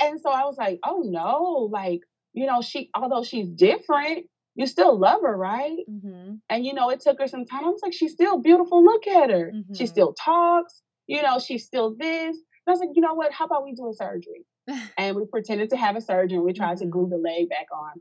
and 0.00 0.20
so 0.20 0.30
i 0.30 0.44
was 0.44 0.56
like 0.56 0.78
oh 0.84 1.02
no 1.04 1.68
like 1.70 2.00
you 2.32 2.46
know 2.46 2.62
she 2.62 2.90
although 2.94 3.22
she's 3.22 3.48
different 3.48 4.26
you 4.58 4.66
still 4.66 4.98
love 4.98 5.22
her, 5.22 5.36
right? 5.36 5.78
Mm-hmm. 5.88 6.34
And 6.50 6.66
you 6.66 6.74
know, 6.74 6.90
it 6.90 7.00
took 7.00 7.20
her 7.20 7.28
some 7.28 7.46
time. 7.46 7.64
I 7.64 7.68
was 7.68 7.80
like, 7.80 7.92
she's 7.92 8.12
still 8.12 8.40
beautiful. 8.40 8.84
Look 8.84 9.06
at 9.06 9.30
her. 9.30 9.52
Mm-hmm. 9.54 9.74
She 9.74 9.86
still 9.86 10.12
talks. 10.12 10.82
You 11.06 11.22
know, 11.22 11.38
she's 11.38 11.64
still 11.64 11.94
this. 11.96 12.36
And 12.36 12.66
I 12.66 12.70
was 12.72 12.80
like, 12.80 12.90
you 12.94 13.00
know 13.00 13.14
what? 13.14 13.32
How 13.32 13.44
about 13.44 13.64
we 13.64 13.72
do 13.72 13.88
a 13.88 13.94
surgery? 13.94 14.44
and 14.98 15.14
we 15.14 15.24
pretended 15.26 15.70
to 15.70 15.76
have 15.76 15.94
a 15.94 16.00
surgery. 16.00 16.40
We 16.40 16.52
tried 16.52 16.78
mm-hmm. 16.78 16.86
to 16.86 16.90
glue 16.90 17.08
the 17.08 17.16
leg 17.18 17.48
back 17.48 17.66
on, 17.72 17.92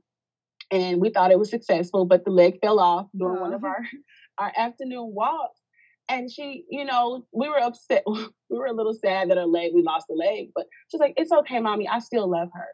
and 0.72 1.00
we 1.00 1.12
thought 1.12 1.32
it 1.32 1.40
was 1.40 1.52
successful, 1.52 2.06
but 2.06 2.26
the 2.26 2.32
leg 2.32 2.58
fell 2.60 2.80
off 2.80 3.06
during 3.16 3.40
one 3.40 3.54
of 3.54 3.64
our 3.64 3.86
our 4.40 4.52
afternoon 4.58 5.14
walks. 5.14 5.62
And 6.10 6.32
she, 6.32 6.64
you 6.72 6.86
know, 6.86 7.26
we 7.34 7.50
were 7.50 7.62
upset. 7.62 8.04
we 8.08 8.58
were 8.58 8.66
a 8.66 8.74
little 8.74 8.96
sad 8.96 9.30
that 9.30 9.38
her 9.38 9.46
leg, 9.46 9.74
we 9.76 9.84
lost 9.84 10.08
a 10.10 10.14
leg, 10.14 10.48
but 10.56 10.66
she's 10.90 11.00
like, 11.00 11.14
it's 11.18 11.32
okay, 11.32 11.60
mommy. 11.60 11.88
I 11.88 12.00
still 12.00 12.28
love 12.28 12.50
her. 12.54 12.68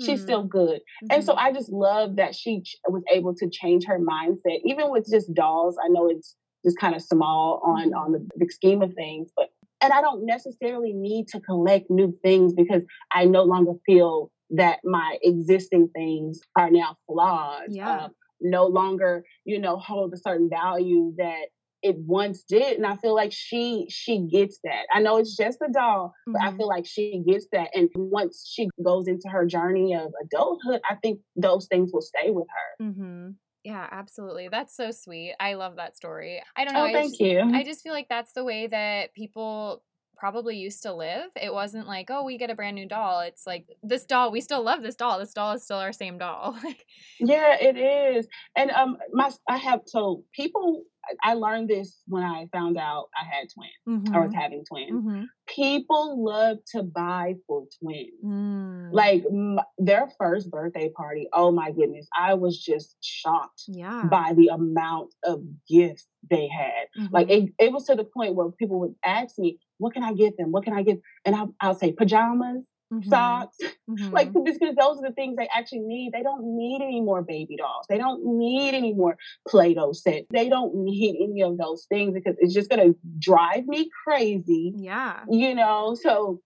She's 0.00 0.20
mm-hmm. 0.20 0.22
still 0.22 0.42
good. 0.44 0.80
Mm-hmm. 0.80 1.06
And 1.10 1.24
so 1.24 1.32
mm-hmm. 1.34 1.46
I 1.46 1.52
just 1.52 1.70
love 1.70 2.16
that 2.16 2.34
she 2.34 2.60
ch- 2.62 2.76
was 2.88 3.02
able 3.12 3.34
to 3.36 3.48
change 3.50 3.84
her 3.86 3.98
mindset, 3.98 4.60
even 4.64 4.90
with 4.90 5.06
just 5.10 5.32
dolls. 5.34 5.76
I 5.82 5.88
know 5.88 6.08
it's 6.08 6.36
just 6.64 6.78
kind 6.78 6.94
of 6.94 7.02
small 7.02 7.62
on, 7.64 7.94
on 7.94 8.12
the 8.12 8.26
big 8.38 8.52
scheme 8.52 8.82
of 8.82 8.92
things, 8.94 9.30
but 9.36 9.48
and 9.80 9.92
I 9.92 10.00
don't 10.00 10.26
necessarily 10.26 10.92
need 10.92 11.28
to 11.28 11.40
collect 11.40 11.88
new 11.88 12.12
things 12.22 12.52
because 12.52 12.82
I 13.12 13.26
no 13.26 13.44
longer 13.44 13.72
feel 13.86 14.32
that 14.50 14.80
my 14.84 15.18
existing 15.22 15.90
things 15.94 16.40
are 16.56 16.70
now 16.70 16.96
flawed. 17.06 17.66
Yeah. 17.68 17.90
Uh, 17.90 18.08
no 18.40 18.66
longer, 18.66 19.24
you 19.44 19.58
know, 19.58 19.76
hold 19.76 20.12
a 20.14 20.16
certain 20.16 20.48
value 20.48 21.12
that 21.16 21.46
it 21.82 21.96
once 21.98 22.42
did 22.42 22.76
and 22.76 22.86
i 22.86 22.96
feel 22.96 23.14
like 23.14 23.32
she 23.32 23.86
she 23.88 24.26
gets 24.30 24.58
that 24.64 24.84
i 24.92 25.00
know 25.00 25.16
it's 25.16 25.36
just 25.36 25.58
a 25.62 25.72
doll 25.72 26.08
mm-hmm. 26.08 26.32
but 26.32 26.42
i 26.42 26.48
mm-hmm. 26.48 26.56
feel 26.56 26.68
like 26.68 26.86
she 26.86 27.22
gets 27.26 27.46
that 27.52 27.68
and 27.74 27.88
once 27.94 28.48
she 28.50 28.68
goes 28.84 29.06
into 29.06 29.28
her 29.28 29.46
journey 29.46 29.94
of 29.94 30.12
adulthood 30.22 30.80
i 30.88 30.94
think 30.96 31.20
those 31.36 31.66
things 31.66 31.90
will 31.92 32.02
stay 32.02 32.30
with 32.30 32.46
her 32.48 32.84
mm-hmm. 32.84 33.30
yeah 33.64 33.86
absolutely 33.90 34.48
that's 34.48 34.76
so 34.76 34.90
sweet 34.90 35.34
i 35.40 35.54
love 35.54 35.76
that 35.76 35.96
story 35.96 36.42
i 36.56 36.64
don't 36.64 36.74
know 36.74 36.82
oh, 36.82 36.86
I 36.86 36.92
thank 36.92 37.12
just, 37.12 37.20
you 37.20 37.40
i 37.54 37.62
just 37.62 37.82
feel 37.82 37.92
like 37.92 38.08
that's 38.08 38.32
the 38.32 38.44
way 38.44 38.66
that 38.66 39.14
people 39.14 39.82
probably 40.18 40.56
used 40.56 40.82
to 40.82 40.92
live. 40.92 41.30
It 41.40 41.52
wasn't 41.52 41.86
like, 41.86 42.10
oh, 42.10 42.24
we 42.24 42.36
get 42.36 42.50
a 42.50 42.54
brand 42.54 42.74
new 42.74 42.86
doll. 42.86 43.20
It's 43.20 43.46
like 43.46 43.66
this 43.82 44.04
doll, 44.04 44.32
we 44.32 44.40
still 44.40 44.62
love 44.62 44.82
this 44.82 44.96
doll. 44.96 45.18
This 45.18 45.32
doll 45.32 45.52
is 45.52 45.62
still 45.62 45.78
our 45.78 45.92
same 45.92 46.18
doll. 46.18 46.58
yeah, 47.20 47.56
it 47.60 47.78
is. 47.78 48.26
And 48.56 48.70
um 48.72 48.98
my 49.12 49.30
I 49.48 49.56
have 49.56 49.80
so 49.86 50.24
people 50.32 50.82
I 51.22 51.34
learned 51.34 51.68
this 51.68 51.98
when 52.06 52.22
I 52.22 52.48
found 52.52 52.78
out 52.78 53.08
I 53.20 53.24
had 53.24 53.48
twins 53.52 54.04
mm-hmm. 54.06 54.14
or 54.14 54.26
was 54.26 54.34
having 54.34 54.64
twins. 54.64 54.92
Mm-hmm. 54.92 55.22
People 55.46 56.24
love 56.24 56.58
to 56.72 56.82
buy 56.82 57.34
for 57.46 57.64
twins. 57.82 58.10
Mm. 58.24 58.92
Like 58.92 59.24
m- 59.30 59.60
their 59.78 60.08
first 60.18 60.50
birthday 60.50 60.90
party. 60.90 61.28
Oh 61.32 61.50
my 61.50 61.70
goodness. 61.70 62.06
I 62.18 62.34
was 62.34 62.58
just 62.58 62.96
shocked 63.02 63.62
yeah. 63.66 64.04
by 64.10 64.34
the 64.36 64.48
amount 64.48 65.14
of 65.24 65.42
gifts 65.68 66.06
they 66.30 66.48
had. 66.48 66.86
Mm-hmm. 66.98 67.14
Like 67.14 67.30
it, 67.30 67.52
it 67.58 67.72
was 67.72 67.84
to 67.84 67.94
the 67.94 68.04
point 68.04 68.34
where 68.34 68.50
people 68.50 68.80
would 68.80 68.94
ask 69.04 69.38
me, 69.38 69.58
what 69.78 69.94
can 69.94 70.02
I 70.02 70.12
get 70.12 70.36
them? 70.36 70.52
What 70.52 70.64
can 70.64 70.74
I 70.74 70.82
get? 70.82 71.00
And 71.24 71.34
I'll, 71.34 71.54
I'll 71.60 71.74
say 71.74 71.92
pajamas, 71.92 72.64
mm-hmm. 72.92 73.08
socks. 73.08 73.56
Mm-hmm. 73.88 74.10
Like 74.10 74.34
because 74.34 74.76
those 74.78 74.98
are 74.98 75.08
the 75.08 75.14
things 75.14 75.36
they 75.38 75.48
actually 75.56 75.78
need. 75.78 76.12
They 76.12 76.22
don't 76.22 76.44
need 76.44 76.82
any 76.82 77.00
more 77.00 77.22
baby 77.22 77.56
dolls. 77.56 77.86
They 77.88 77.96
don't 77.96 78.22
need 78.22 78.74
any 78.74 78.92
more 78.92 79.16
Play-Doh 79.48 79.94
sets. 79.94 80.26
They 80.30 80.50
don't 80.50 80.74
need 80.74 81.16
any 81.22 81.42
of 81.42 81.56
those 81.56 81.86
things 81.88 82.12
because 82.12 82.36
it's 82.38 82.52
just 82.52 82.68
gonna 82.68 82.94
drive 83.18 83.66
me 83.66 83.88
crazy. 84.04 84.74
Yeah. 84.76 85.20
You 85.30 85.54
know, 85.54 85.96
so 85.98 86.42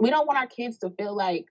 we 0.00 0.10
don't 0.10 0.26
want 0.26 0.40
our 0.40 0.48
kids 0.48 0.78
to 0.78 0.90
feel 0.98 1.16
like 1.16 1.44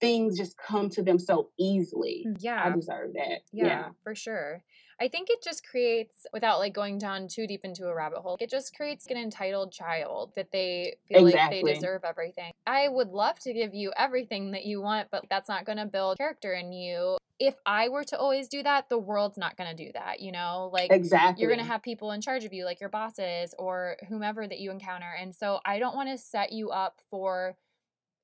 things 0.00 0.38
just 0.38 0.56
come 0.56 0.88
to 0.90 1.02
them 1.02 1.18
so 1.18 1.50
easily. 1.58 2.24
Mm, 2.26 2.36
yeah. 2.40 2.62
I 2.64 2.70
deserve 2.70 3.12
that. 3.14 3.40
yeah. 3.52 3.66
yeah. 3.66 3.88
for 4.02 4.14
sure. 4.14 4.62
I 5.02 5.08
think 5.08 5.28
it 5.30 5.42
just 5.42 5.66
creates, 5.66 6.26
without 6.30 6.58
like 6.58 6.74
going 6.74 6.98
down 6.98 7.26
too 7.26 7.46
deep 7.46 7.64
into 7.64 7.86
a 7.86 7.94
rabbit 7.94 8.18
hole, 8.18 8.36
it 8.38 8.50
just 8.50 8.76
creates 8.76 9.06
an 9.06 9.16
entitled 9.16 9.72
child 9.72 10.32
that 10.36 10.52
they 10.52 10.96
feel 11.08 11.26
exactly. 11.26 11.62
like 11.62 11.64
they 11.64 11.74
deserve 11.74 12.04
everything. 12.04 12.52
I 12.66 12.86
would 12.88 13.08
love 13.08 13.38
to 13.40 13.54
give 13.54 13.72
you 13.72 13.92
everything 13.96 14.50
that 14.50 14.66
you 14.66 14.82
want, 14.82 15.08
but 15.10 15.24
that's 15.30 15.48
not 15.48 15.64
going 15.64 15.78
to 15.78 15.86
build 15.86 16.18
character 16.18 16.52
in 16.52 16.72
you. 16.72 17.16
If 17.38 17.54
I 17.64 17.88
were 17.88 18.04
to 18.04 18.18
always 18.18 18.48
do 18.48 18.62
that, 18.62 18.90
the 18.90 18.98
world's 18.98 19.38
not 19.38 19.56
going 19.56 19.74
to 19.74 19.84
do 19.84 19.90
that, 19.94 20.20
you 20.20 20.32
know? 20.32 20.68
Like, 20.70 20.92
exactly. 20.92 21.40
you're 21.40 21.50
going 21.50 21.64
to 21.64 21.72
have 21.72 21.82
people 21.82 22.12
in 22.12 22.20
charge 22.20 22.44
of 22.44 22.52
you, 22.52 22.66
like 22.66 22.80
your 22.80 22.90
bosses 22.90 23.54
or 23.58 23.96
whomever 24.10 24.46
that 24.46 24.58
you 24.58 24.70
encounter. 24.70 25.10
And 25.18 25.34
so 25.34 25.60
I 25.64 25.78
don't 25.78 25.96
want 25.96 26.10
to 26.10 26.18
set 26.18 26.52
you 26.52 26.68
up 26.68 26.98
for 27.10 27.56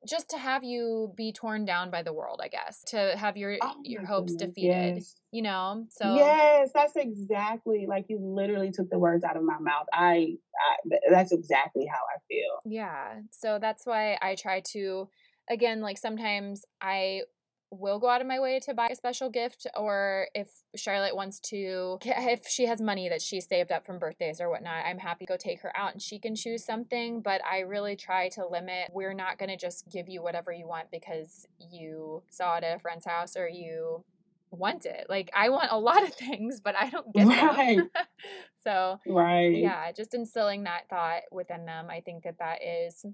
just 0.06 0.30
to 0.30 0.38
have 0.38 0.64
you 0.64 1.12
be 1.16 1.32
torn 1.32 1.64
down 1.64 1.90
by 1.90 2.02
the 2.02 2.12
world, 2.12 2.40
I 2.42 2.48
guess, 2.48 2.82
to 2.88 3.14
have 3.16 3.36
your 3.36 3.58
oh 3.60 3.74
your 3.82 4.04
hopes 4.04 4.32
goodness, 4.32 4.54
defeated. 4.54 4.96
Yes. 4.96 5.14
You 5.32 5.42
know, 5.42 5.86
so 5.90 6.14
yes, 6.14 6.70
that's 6.72 6.96
exactly 6.96 7.86
like 7.86 8.06
you 8.08 8.18
literally 8.18 8.70
took 8.70 8.88
the 8.88 8.98
words 8.98 9.24
out 9.24 9.36
of 9.36 9.42
my 9.42 9.58
mouth. 9.58 9.86
I, 9.92 10.36
I 10.56 10.96
that's 11.10 11.32
exactly 11.32 11.86
how 11.86 11.98
I 11.98 12.18
feel. 12.28 12.62
Yeah, 12.64 13.20
so 13.30 13.58
that's 13.58 13.84
why 13.84 14.16
I 14.22 14.34
try 14.34 14.60
to, 14.72 15.08
again, 15.50 15.80
like 15.82 15.98
sometimes 15.98 16.64
I 16.80 17.22
will 17.70 17.98
go 17.98 18.08
out 18.08 18.20
of 18.20 18.26
my 18.26 18.38
way 18.38 18.60
to 18.60 18.74
buy 18.74 18.88
a 18.88 18.94
special 18.94 19.28
gift 19.28 19.66
or 19.76 20.28
if 20.34 20.48
charlotte 20.76 21.16
wants 21.16 21.40
to 21.40 21.98
if 22.02 22.46
she 22.46 22.66
has 22.66 22.80
money 22.80 23.08
that 23.08 23.20
she 23.20 23.40
saved 23.40 23.72
up 23.72 23.84
from 23.84 23.98
birthdays 23.98 24.40
or 24.40 24.48
whatnot 24.48 24.84
i'm 24.86 24.98
happy 24.98 25.24
to 25.26 25.32
go 25.32 25.36
take 25.36 25.60
her 25.60 25.76
out 25.76 25.92
and 25.92 26.00
she 26.00 26.18
can 26.18 26.34
choose 26.34 26.64
something 26.64 27.20
but 27.20 27.40
i 27.44 27.60
really 27.60 27.96
try 27.96 28.28
to 28.28 28.46
limit 28.46 28.90
we're 28.92 29.14
not 29.14 29.38
going 29.38 29.48
to 29.48 29.56
just 29.56 29.84
give 29.90 30.08
you 30.08 30.22
whatever 30.22 30.52
you 30.52 30.66
want 30.66 30.90
because 30.90 31.46
you 31.58 32.22
saw 32.30 32.56
it 32.56 32.64
at 32.64 32.76
a 32.76 32.78
friend's 32.80 33.06
house 33.06 33.36
or 33.36 33.48
you 33.48 34.04
want 34.52 34.86
it. 34.86 35.06
Like 35.08 35.30
i 35.34 35.48
want 35.48 35.70
a 35.70 35.78
lot 35.78 36.02
of 36.02 36.14
things 36.14 36.60
but 36.60 36.76
i 36.76 36.88
don't 36.88 37.12
get 37.12 37.26
right. 37.26 37.78
them 37.78 37.90
so 38.64 39.00
right. 39.06 39.56
yeah 39.56 39.90
just 39.92 40.14
instilling 40.14 40.64
that 40.64 40.88
thought 40.88 41.22
within 41.32 41.66
them 41.66 41.88
i 41.90 42.00
think 42.00 42.24
that 42.24 42.38
that 42.38 42.62
is 42.62 43.04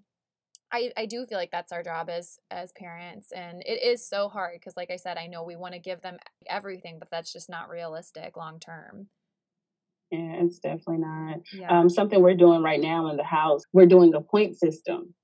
I, 0.73 0.91
I 0.97 1.07
do 1.07 1.27
feel 1.27 1.39
like 1.39 1.51
that's 1.51 1.73
our 1.73 1.83
job 1.83 2.09
as 2.09 2.39
as 2.51 2.73
parents 2.73 3.31
and 3.33 3.63
it 3.67 3.83
is 3.83 4.07
so 4.07 4.29
hard 4.29 4.55
because 4.59 4.77
like 4.77 4.91
i 4.91 4.97
said 4.97 5.19
i 5.19 5.27
know 5.27 5.43
we 5.43 5.57
want 5.57 5.75
to 5.75 5.81
give 5.81 6.01
them 6.01 6.17
everything 6.49 6.99
but 6.99 7.09
that's 7.11 7.33
just 7.33 7.51
not 7.51 7.69
realistic 7.69 8.37
long 8.37 8.59
term. 8.59 9.09
Yeah 10.11 10.43
it's 10.43 10.59
definitely 10.59 10.99
not. 10.99 11.41
Yeah. 11.53 11.81
um, 11.81 11.89
something 11.89 12.23
we're 12.23 12.35
doing 12.35 12.63
right 12.63 12.81
now 12.81 13.11
in 13.11 13.17
the 13.17 13.25
house 13.25 13.63
we're 13.73 13.87
doing 13.87 14.15
a 14.15 14.21
point 14.21 14.59
system. 14.59 15.15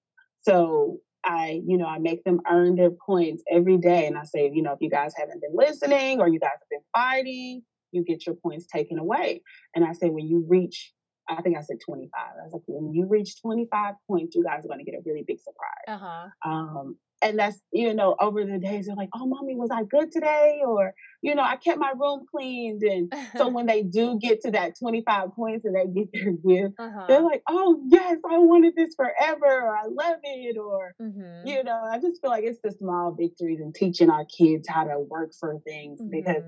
So 0.43 1.01
i 1.25 1.61
you 1.67 1.77
know 1.77 1.87
i 1.87 1.99
make 1.99 2.23
them 2.25 2.41
earn 2.49 2.77
their 2.77 2.93
points 2.93 3.43
every 3.51 3.77
day 3.77 4.07
and 4.07 4.17
i 4.17 4.23
say 4.23 4.51
you 4.55 4.63
know 4.63 4.73
if 4.73 4.79
you 4.81 4.89
guys 4.89 5.13
haven't 5.17 5.43
been 5.43 5.55
listening 5.55 6.21
or 6.21 6.29
you 6.29 6.39
guys 6.39 6.51
have 6.53 6.69
been 6.71 6.85
fighting 6.93 7.63
you 7.91 8.05
get 8.05 8.27
your 8.27 8.35
points 8.37 8.67
taken 8.67 8.99
away. 8.99 9.43
And 9.75 9.85
i 9.85 9.93
say 9.93 10.11
when 10.11 10.27
you 10.27 10.45
reach 10.47 10.93
I 11.29 11.43
think 11.43 11.57
I 11.57 11.62
said 11.62 11.79
25. 11.85 12.11
I 12.14 12.45
was 12.45 12.53
like, 12.53 12.62
when 12.67 12.93
you 12.93 13.07
reach 13.07 13.41
25 13.43 13.95
points, 14.07 14.35
you 14.35 14.45
guys 14.45 14.64
are 14.64 14.69
going 14.69 14.85
to 14.85 14.85
get 14.85 14.99
a 14.99 15.03
really 15.05 15.25
big 15.27 15.38
surprise. 15.41 16.01
Uh-huh. 16.01 16.51
Um, 16.51 16.97
and 17.21 17.38
that's, 17.38 17.61
you 17.73 17.95
know, 17.95 18.14
over 18.21 18.45
the 18.45 18.59
days, 18.59 18.87
they're 18.87 18.95
like, 18.95 19.09
oh, 19.14 19.27
mommy, 19.27 19.57
was 19.57 19.71
I 19.73 19.83
good 19.83 20.12
today? 20.12 20.61
Or, 20.64 20.95
you 21.21 21.35
know, 21.35 21.43
I 21.43 21.57
kept 21.57 21.79
my 21.79 21.93
room 21.99 22.25
cleaned. 22.31 22.83
And 22.83 23.12
so 23.37 23.49
when 23.53 23.67
they 23.67 23.83
do 23.83 24.19
get 24.21 24.43
to 24.43 24.53
that 24.53 24.79
25 24.79 25.35
points 25.35 25.64
and 25.64 25.75
they 25.75 25.87
get 25.87 26.12
their 26.12 26.33
gift, 26.47 26.75
uh-huh. 26.79 27.07
they're 27.09 27.23
like, 27.23 27.43
oh, 27.49 27.83
yes, 27.88 28.19
I 28.31 28.38
wanted 28.38 28.75
this 28.77 28.95
forever. 28.95 29.47
Or 29.47 29.77
I 29.77 29.87
love 29.87 30.19
it. 30.23 30.57
Or, 30.59 30.95
mm-hmm. 31.01 31.47
you 31.47 31.64
know, 31.64 31.81
I 31.81 31.99
just 31.99 32.21
feel 32.21 32.31
like 32.31 32.45
it's 32.45 32.61
the 32.62 32.71
small 32.71 33.12
victories 33.19 33.61
and 33.61 33.75
teaching 33.75 34.11
our 34.11 34.25
kids 34.25 34.69
how 34.69 34.85
to 34.85 35.01
work 35.01 35.33
for 35.38 35.59
things 35.67 36.01
mm-hmm. 36.01 36.11
because 36.11 36.45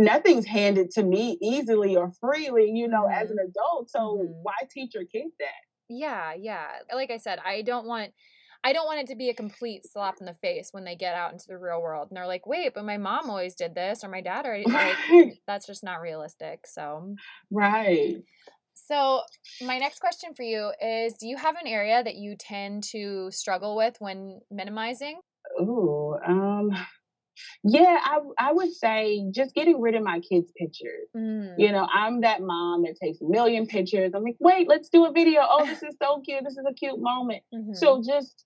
nothing's 0.00 0.46
handed 0.46 0.90
to 0.92 1.02
me 1.02 1.38
easily 1.42 1.96
or 1.96 2.10
freely, 2.20 2.70
you 2.70 2.88
know, 2.88 3.02
mm-hmm. 3.02 3.22
as 3.22 3.30
an 3.30 3.38
adult. 3.38 3.90
So 3.90 3.98
mm-hmm. 3.98 4.32
why 4.42 4.54
teach 4.70 4.94
your 4.94 5.04
kids 5.04 5.32
that? 5.38 5.48
Yeah, 5.88 6.32
yeah. 6.38 6.66
Like 6.94 7.10
I 7.10 7.18
said, 7.18 7.38
I 7.44 7.62
don't 7.62 7.86
want 7.86 8.12
I 8.62 8.74
don't 8.74 8.84
want 8.84 9.00
it 9.00 9.06
to 9.06 9.16
be 9.16 9.30
a 9.30 9.34
complete 9.34 9.86
slap 9.90 10.16
in 10.20 10.26
the 10.26 10.34
face 10.34 10.68
when 10.72 10.84
they 10.84 10.94
get 10.94 11.14
out 11.14 11.32
into 11.32 11.46
the 11.48 11.56
real 11.56 11.80
world 11.80 12.08
and 12.10 12.16
they're 12.16 12.26
like, 12.26 12.46
"Wait, 12.46 12.74
but 12.74 12.84
my 12.84 12.98
mom 12.98 13.30
always 13.30 13.54
did 13.54 13.74
this 13.74 14.04
or 14.04 14.08
my 14.08 14.20
dad 14.20 14.44
already 14.44 14.70
like, 14.70 14.96
that's 15.46 15.66
just 15.66 15.82
not 15.82 16.00
realistic." 16.00 16.66
So 16.66 17.14
Right. 17.50 18.16
So, 18.74 19.22
my 19.62 19.78
next 19.78 20.00
question 20.00 20.34
for 20.34 20.42
you 20.42 20.72
is 20.82 21.14
do 21.14 21.26
you 21.26 21.36
have 21.36 21.56
an 21.56 21.66
area 21.66 22.02
that 22.02 22.16
you 22.16 22.36
tend 22.36 22.84
to 22.92 23.30
struggle 23.30 23.76
with 23.76 23.96
when 23.98 24.40
minimizing? 24.50 25.20
Oh, 25.58 26.18
um 26.26 26.70
yeah, 27.64 27.98
I 28.02 28.20
I 28.38 28.52
would 28.52 28.72
say 28.72 29.24
just 29.30 29.54
getting 29.54 29.80
rid 29.80 29.94
of 29.94 30.02
my 30.02 30.20
kids' 30.20 30.52
pictures. 30.56 31.08
Mm. 31.16 31.54
You 31.58 31.72
know, 31.72 31.86
I'm 31.92 32.22
that 32.22 32.42
mom 32.42 32.82
that 32.82 32.96
takes 33.00 33.20
a 33.20 33.24
million 33.24 33.66
pictures. 33.66 34.12
I'm 34.14 34.22
like, 34.22 34.36
wait, 34.40 34.68
let's 34.68 34.88
do 34.88 35.06
a 35.06 35.12
video. 35.12 35.42
Oh, 35.48 35.64
this 35.64 35.82
is 35.82 35.96
so 36.02 36.20
cute. 36.20 36.44
This 36.44 36.56
is 36.56 36.64
a 36.68 36.74
cute 36.74 37.00
moment. 37.00 37.42
Mm-hmm. 37.54 37.74
So 37.74 38.02
just 38.06 38.44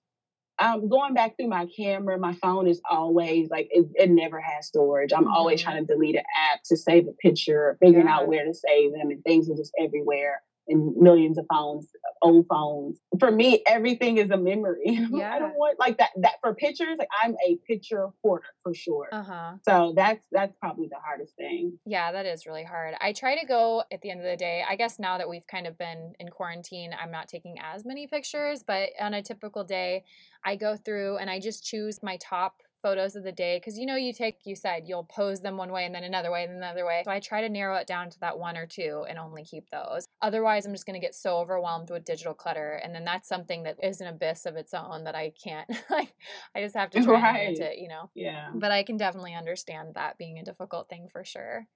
um, 0.59 0.87
going 0.89 1.13
back 1.13 1.35
through 1.37 1.49
my 1.49 1.67
camera, 1.75 2.17
my 2.17 2.33
phone 2.33 2.67
is 2.67 2.81
always 2.89 3.49
like 3.49 3.67
it, 3.71 3.87
it 3.95 4.09
never 4.09 4.39
has 4.39 4.67
storage. 4.67 5.11
I'm 5.13 5.25
mm-hmm. 5.25 5.33
always 5.33 5.61
trying 5.61 5.85
to 5.85 5.93
delete 5.93 6.15
an 6.15 6.23
app 6.51 6.61
to 6.65 6.77
save 6.77 7.07
a 7.07 7.13
picture, 7.13 7.77
figuring 7.81 8.07
yeah. 8.07 8.15
out 8.15 8.27
where 8.27 8.45
to 8.45 8.53
save 8.53 8.93
them, 8.93 9.09
and 9.11 9.23
things 9.23 9.49
are 9.49 9.55
just 9.55 9.73
everywhere 9.79 10.41
and 10.67 10.95
millions 10.97 11.37
of 11.37 11.45
phones, 11.49 11.87
old 12.21 12.45
phones. 12.49 12.99
For 13.19 13.31
me, 13.31 13.61
everything 13.67 14.17
is 14.17 14.29
a 14.31 14.37
memory. 14.37 14.99
Yeah. 15.11 15.33
I 15.35 15.39
don't 15.39 15.55
want 15.55 15.79
like 15.79 15.97
that. 15.97 16.11
That 16.17 16.35
for 16.41 16.53
pictures, 16.53 16.95
like 16.97 17.07
I'm 17.23 17.35
a 17.47 17.57
picture 17.67 18.09
hoarder 18.23 18.45
for 18.63 18.73
sure. 18.73 19.09
Uh-huh. 19.11 19.53
So 19.67 19.93
that's 19.95 20.25
that's 20.31 20.53
probably 20.59 20.87
the 20.87 20.99
hardest 21.03 21.35
thing. 21.35 21.77
Yeah, 21.85 22.11
that 22.11 22.25
is 22.25 22.45
really 22.45 22.63
hard. 22.63 22.95
I 22.99 23.13
try 23.13 23.39
to 23.39 23.45
go 23.45 23.83
at 23.91 24.01
the 24.01 24.09
end 24.11 24.19
of 24.19 24.25
the 24.25 24.37
day. 24.37 24.63
I 24.67 24.75
guess 24.75 24.99
now 24.99 25.17
that 25.17 25.29
we've 25.29 25.47
kind 25.47 25.67
of 25.67 25.77
been 25.77 26.13
in 26.19 26.29
quarantine, 26.29 26.95
I'm 27.01 27.11
not 27.11 27.27
taking 27.27 27.57
as 27.59 27.85
many 27.85 28.07
pictures. 28.07 28.63
But 28.65 28.89
on 28.99 29.13
a 29.13 29.21
typical 29.21 29.63
day, 29.63 30.03
I 30.43 30.55
go 30.55 30.75
through 30.75 31.17
and 31.17 31.29
I 31.29 31.39
just 31.39 31.65
choose 31.65 32.01
my 32.01 32.17
top 32.17 32.61
photos 32.85 33.15
of 33.15 33.23
the 33.23 33.31
day 33.31 33.57
because 33.57 33.79
you 33.79 33.85
know 33.87 33.95
you 33.95 34.13
take 34.13 34.37
you 34.45 34.55
said 34.55 34.83
you'll 34.85 35.05
pose 35.05 35.41
them 35.41 35.57
one 35.57 35.71
way 35.71 35.85
and 35.85 35.95
then 35.95 36.03
another 36.03 36.31
way 36.31 36.43
and 36.43 36.51
then 36.51 36.57
another 36.57 36.85
way. 36.85 37.01
So 37.03 37.09
I 37.09 37.19
try 37.19 37.41
to 37.41 37.49
narrow 37.49 37.77
it 37.77 37.87
down 37.87 38.11
to 38.11 38.19
that 38.19 38.37
one 38.37 38.57
or 38.57 38.67
two 38.67 39.05
and 39.09 39.17
only 39.17 39.43
keep 39.43 39.71
those. 39.71 40.05
Otherwise, 40.21 40.67
I'm 40.67 40.73
just 40.73 40.85
going 40.85 40.99
to 40.99 41.03
get 41.03 41.15
so 41.15 41.37
overwhelmed 41.37 41.89
with 41.89 42.05
digital 42.05 42.35
clutter, 42.35 42.79
and 42.83 42.93
then 42.93 43.03
that's 43.03 43.27
something 43.27 43.63
that 43.63 43.77
is 43.81 44.01
an 44.01 44.07
abyss 44.07 44.45
of 44.45 44.55
its 44.55 44.71
own 44.75 45.05
that 45.05 45.15
I 45.15 45.33
can't 45.43 45.67
like. 45.89 46.13
I 46.55 46.61
just 46.61 46.75
have 46.75 46.91
to 46.91 47.03
try 47.03 47.21
right. 47.21 47.47
and 47.47 47.57
it, 47.57 47.79
you 47.79 47.87
know. 47.87 48.11
Yeah. 48.13 48.51
But 48.53 48.71
I 48.71 48.83
can 48.83 48.97
definitely 48.97 49.33
understand 49.33 49.95
that 49.95 50.19
being 50.19 50.37
a 50.37 50.45
difficult 50.45 50.87
thing 50.87 51.07
for 51.11 51.25
sure. 51.25 51.67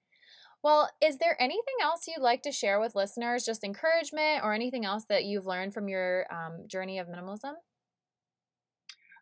Well, 0.62 0.90
is 1.02 1.18
there 1.18 1.36
anything 1.40 1.74
else 1.82 2.06
you'd 2.06 2.22
like 2.22 2.42
to 2.42 2.52
share 2.52 2.78
with 2.78 2.94
listeners, 2.94 3.44
just 3.44 3.64
encouragement 3.64 4.44
or 4.44 4.52
anything 4.52 4.84
else 4.84 5.06
that 5.08 5.24
you've 5.24 5.46
learned 5.46 5.74
from 5.74 5.88
your 5.88 6.26
um, 6.30 6.68
journey 6.68 7.00
of 7.00 7.08
minimalism? 7.08 7.54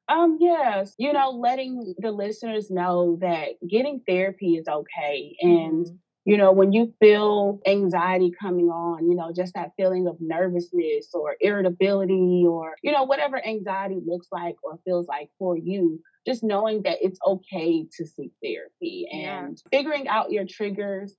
Um, 0.08 0.38
yes, 0.40 0.94
you 0.98 1.12
know, 1.12 1.30
letting 1.30 1.94
the 1.98 2.10
listeners 2.10 2.70
know 2.70 3.18
that 3.20 3.48
getting 3.68 4.00
therapy 4.06 4.56
is 4.56 4.66
okay. 4.66 5.36
And, 5.42 5.84
mm-hmm. 5.84 5.96
you 6.24 6.38
know, 6.38 6.52
when 6.52 6.72
you 6.72 6.94
feel 6.98 7.60
anxiety 7.66 8.32
coming 8.40 8.70
on, 8.70 9.08
you 9.08 9.14
know, 9.14 9.32
just 9.36 9.52
that 9.54 9.72
feeling 9.76 10.06
of 10.06 10.16
nervousness 10.18 11.08
or 11.12 11.36
irritability 11.40 12.44
or, 12.48 12.74
you 12.82 12.92
know, 12.92 13.04
whatever 13.04 13.44
anxiety 13.46 13.98
looks 14.04 14.28
like 14.32 14.56
or 14.62 14.78
feels 14.86 15.06
like 15.06 15.28
for 15.38 15.58
you, 15.58 16.00
just 16.26 16.42
knowing 16.42 16.82
that 16.82 16.98
it's 17.02 17.18
okay 17.26 17.86
to 17.98 18.06
seek 18.06 18.32
therapy 18.42 19.06
and 19.12 19.60
yeah. 19.72 19.78
figuring 19.78 20.08
out 20.08 20.32
your 20.32 20.46
triggers 20.48 21.14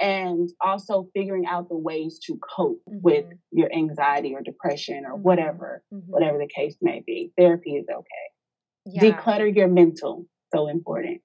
and 0.00 0.50
also 0.60 1.08
figuring 1.14 1.46
out 1.46 1.68
the 1.68 1.76
ways 1.76 2.18
to 2.26 2.38
cope 2.56 2.80
mm-hmm. 2.88 2.98
with 3.00 3.26
your 3.52 3.72
anxiety 3.72 4.34
or 4.34 4.42
depression 4.42 5.04
or 5.06 5.14
mm-hmm. 5.14 5.22
whatever 5.22 5.82
mm-hmm. 5.92 6.10
whatever 6.10 6.38
the 6.38 6.48
case 6.48 6.76
may 6.82 7.02
be 7.06 7.32
therapy 7.38 7.76
is 7.76 7.86
okay 7.88 8.33
yeah. 8.84 9.02
declutter 9.02 9.54
your 9.54 9.68
mental 9.68 10.26
so 10.54 10.68
important. 10.68 11.20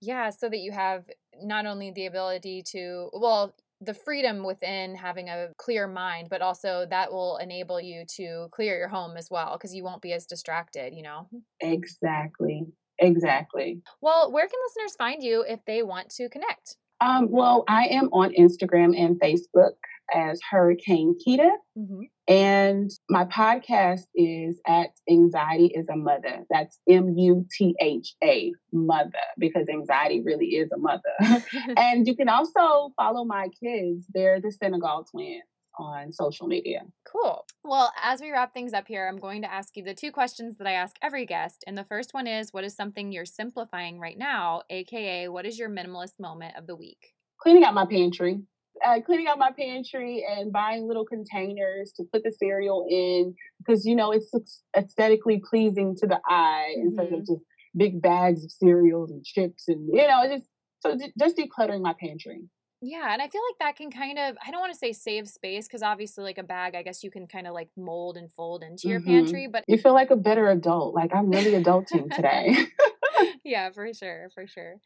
Yeah 0.00 0.30
so 0.30 0.48
that 0.48 0.58
you 0.58 0.72
have 0.72 1.04
not 1.42 1.66
only 1.66 1.90
the 1.90 2.06
ability 2.06 2.62
to 2.72 3.10
well 3.12 3.54
the 3.80 3.94
freedom 3.94 4.42
within 4.42 4.94
having 4.94 5.28
a 5.28 5.48
clear 5.58 5.86
mind 5.86 6.28
but 6.30 6.42
also 6.42 6.86
that 6.88 7.12
will 7.12 7.36
enable 7.38 7.80
you 7.80 8.04
to 8.16 8.48
clear 8.50 8.78
your 8.78 8.88
home 8.88 9.16
as 9.16 9.28
well 9.30 9.52
because 9.52 9.74
you 9.74 9.84
won't 9.84 10.00
be 10.02 10.12
as 10.12 10.26
distracted 10.26 10.94
you 10.94 11.02
know? 11.02 11.28
Exactly 11.60 12.66
exactly. 12.98 13.80
Well 14.00 14.32
where 14.32 14.46
can 14.46 14.58
listeners 14.66 14.96
find 14.96 15.22
you 15.22 15.44
if 15.46 15.60
they 15.66 15.82
want 15.82 16.10
to 16.10 16.28
connect? 16.28 16.76
Um, 17.00 17.30
well, 17.30 17.64
I 17.68 17.86
am 17.86 18.08
on 18.12 18.32
Instagram 18.32 18.98
and 18.98 19.20
Facebook 19.20 19.74
as 20.14 20.40
Hurricane 20.50 21.16
Kita. 21.26 21.50
Mm-hmm. 21.78 22.02
And 22.28 22.90
my 23.08 23.24
podcast 23.24 24.02
is 24.14 24.60
at 24.66 24.90
Anxiety 25.08 25.66
is 25.66 25.86
a 25.88 25.94
Mutha. 25.94 26.44
That's 26.50 26.78
M 26.88 27.14
U 27.16 27.46
T 27.56 27.74
H 27.80 28.14
A, 28.22 28.52
mother, 28.72 29.12
because 29.38 29.68
anxiety 29.68 30.22
really 30.24 30.46
is 30.46 30.70
a 30.72 30.78
mother. 30.78 31.44
and 31.76 32.06
you 32.06 32.16
can 32.16 32.28
also 32.28 32.92
follow 32.96 33.24
my 33.24 33.48
kids. 33.62 34.06
They're 34.12 34.40
the 34.40 34.50
Senegal 34.50 35.06
twins 35.10 35.44
on 35.78 36.12
social 36.12 36.46
media. 36.46 36.82
Cool. 37.10 37.44
Well, 37.62 37.92
as 38.02 38.20
we 38.20 38.30
wrap 38.30 38.54
things 38.54 38.72
up 38.72 38.88
here, 38.88 39.06
I'm 39.06 39.18
going 39.18 39.42
to 39.42 39.52
ask 39.52 39.76
you 39.76 39.84
the 39.84 39.94
two 39.94 40.10
questions 40.10 40.56
that 40.58 40.66
I 40.66 40.72
ask 40.72 40.96
every 41.02 41.26
guest. 41.26 41.64
And 41.66 41.76
the 41.76 41.84
first 41.84 42.14
one 42.14 42.26
is 42.26 42.52
what 42.52 42.64
is 42.64 42.74
something 42.74 43.12
you're 43.12 43.24
simplifying 43.26 44.00
right 44.00 44.18
now? 44.18 44.62
AKA, 44.70 45.28
what 45.28 45.46
is 45.46 45.58
your 45.58 45.68
minimalist 45.68 46.18
moment 46.18 46.56
of 46.56 46.66
the 46.66 46.76
week? 46.76 47.14
Cleaning 47.38 47.64
out 47.64 47.74
my 47.74 47.86
pantry. 47.86 48.40
Uh, 48.84 49.00
cleaning 49.00 49.26
out 49.26 49.38
my 49.38 49.50
pantry 49.50 50.24
and 50.28 50.52
buying 50.52 50.86
little 50.86 51.04
containers 51.04 51.92
to 51.92 52.04
put 52.12 52.22
the 52.22 52.32
cereal 52.32 52.86
in 52.90 53.34
because 53.58 53.86
you 53.86 53.94
know 53.94 54.12
it's 54.12 54.30
aesthetically 54.76 55.42
pleasing 55.48 55.94
to 55.96 56.06
the 56.06 56.20
eye 56.28 56.74
mm-hmm. 56.76 56.88
instead 56.88 57.06
of 57.06 57.12
mm-hmm. 57.12 57.34
just 57.34 57.42
big 57.76 58.02
bags 58.02 58.44
of 58.44 58.50
cereals 58.50 59.10
and 59.10 59.24
chips 59.24 59.68
and 59.68 59.88
you 59.92 60.06
know 60.06 60.26
just 60.28 60.48
so 60.80 60.96
just 61.18 61.36
decluttering 61.36 61.80
my 61.80 61.94
pantry 61.98 62.42
yeah, 62.82 63.12
and 63.12 63.22
I 63.22 63.28
feel 63.28 63.40
like 63.50 63.58
that 63.60 63.76
can 63.76 63.90
kind 63.90 64.18
of 64.18 64.36
I 64.46 64.50
don't 64.50 64.60
want 64.60 64.72
to 64.72 64.78
say 64.78 64.92
save 64.92 65.28
space 65.28 65.66
because 65.66 65.82
obviously 65.82 66.24
like 66.24 66.38
a 66.38 66.42
bag 66.42 66.74
I 66.74 66.82
guess 66.82 67.02
you 67.02 67.10
can 67.10 67.26
kind 67.26 67.46
of 67.46 67.54
like 67.54 67.68
mold 67.76 68.16
and 68.16 68.30
fold 68.30 68.62
into 68.62 68.88
your 68.88 69.00
mm-hmm. 69.00 69.08
pantry, 69.08 69.48
but 69.50 69.64
you 69.66 69.78
feel 69.78 69.94
like 69.94 70.10
a 70.10 70.16
better 70.16 70.50
adult. 70.50 70.94
Like 70.94 71.14
I'm 71.14 71.30
really 71.30 71.52
adulting 71.52 72.14
today. 72.14 72.54
yeah, 73.44 73.70
for 73.70 73.92
sure, 73.92 74.28
for 74.34 74.46
sure. 74.46 74.76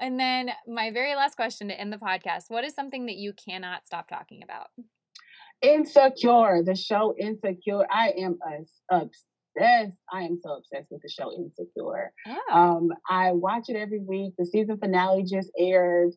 And 0.00 0.18
then 0.18 0.50
my 0.66 0.90
very 0.90 1.14
last 1.14 1.36
question 1.36 1.68
to 1.68 1.80
end 1.80 1.92
the 1.92 1.98
podcast, 1.98 2.44
what 2.48 2.64
is 2.64 2.74
something 2.74 3.06
that 3.06 3.16
you 3.16 3.32
cannot 3.32 3.86
stop 3.86 4.08
talking 4.08 4.42
about? 4.42 4.68
Insecure, 5.62 6.62
the 6.64 6.76
show 6.76 7.14
Insecure. 7.18 7.84
I 7.90 8.12
am 8.18 8.38
obsessed. 8.90 9.24
I 9.60 10.22
am 10.22 10.38
so 10.40 10.54
obsessed 10.54 10.88
with 10.90 11.02
the 11.02 11.08
show 11.08 11.32
Insecure. 11.32 12.12
Oh. 12.26 12.38
Um, 12.52 12.88
I 13.08 13.32
watch 13.32 13.64
it 13.68 13.76
every 13.76 14.00
week. 14.00 14.34
The 14.38 14.46
season 14.46 14.78
finale 14.78 15.24
just 15.24 15.50
aired. 15.58 16.12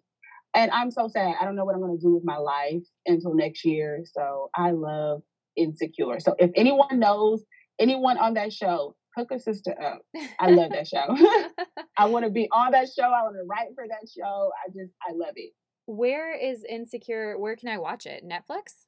And 0.54 0.70
I'm 0.72 0.92
so 0.92 1.08
sad. 1.08 1.36
I 1.42 1.46
don't 1.46 1.56
know 1.56 1.66
what 1.66 1.76
I'm 1.76 1.82
going 1.82 1.98
to 1.98 2.02
do 2.02 2.14
with 2.14 2.26
my 2.26 2.38
life 2.38 2.84
until 3.06 3.34
next 3.34 3.66
year. 3.66 4.04
So 4.06 4.50
I 4.56 4.72
love 4.72 5.22
Insecure. 5.58 6.20
So 6.20 6.36
if 6.38 6.52
anyone 6.56 7.00
knows 7.00 7.44
anyone 7.80 8.18
on 8.18 8.36
that 8.36 8.54
show, 8.54 8.96
hook 9.16 9.32
a 9.32 9.40
sister 9.40 9.76
up. 9.82 10.02
I 10.40 10.50
love 10.50 10.72
that 10.72 10.88
show. 10.88 11.18
I 11.98 12.06
want 12.06 12.26
to 12.26 12.32
be 12.32 12.48
on 12.52 12.72
that 12.72 12.88
show. 12.96 13.04
I 13.04 13.24
want 13.24 13.36
to 13.36 13.44
write 13.46 13.70
for 13.76 13.86
that 13.88 14.10
show. 14.10 14.52
I 14.66 14.70
just, 14.70 14.92
I 15.08 15.14
love 15.14 15.34
it. 15.36 15.54
Where 15.86 16.34
is 16.38 16.64
Insecure? 16.68 17.38
Where 17.38 17.56
can 17.56 17.70
I 17.70 17.78
watch 17.78 18.06
it? 18.06 18.24
Netflix? 18.26 18.86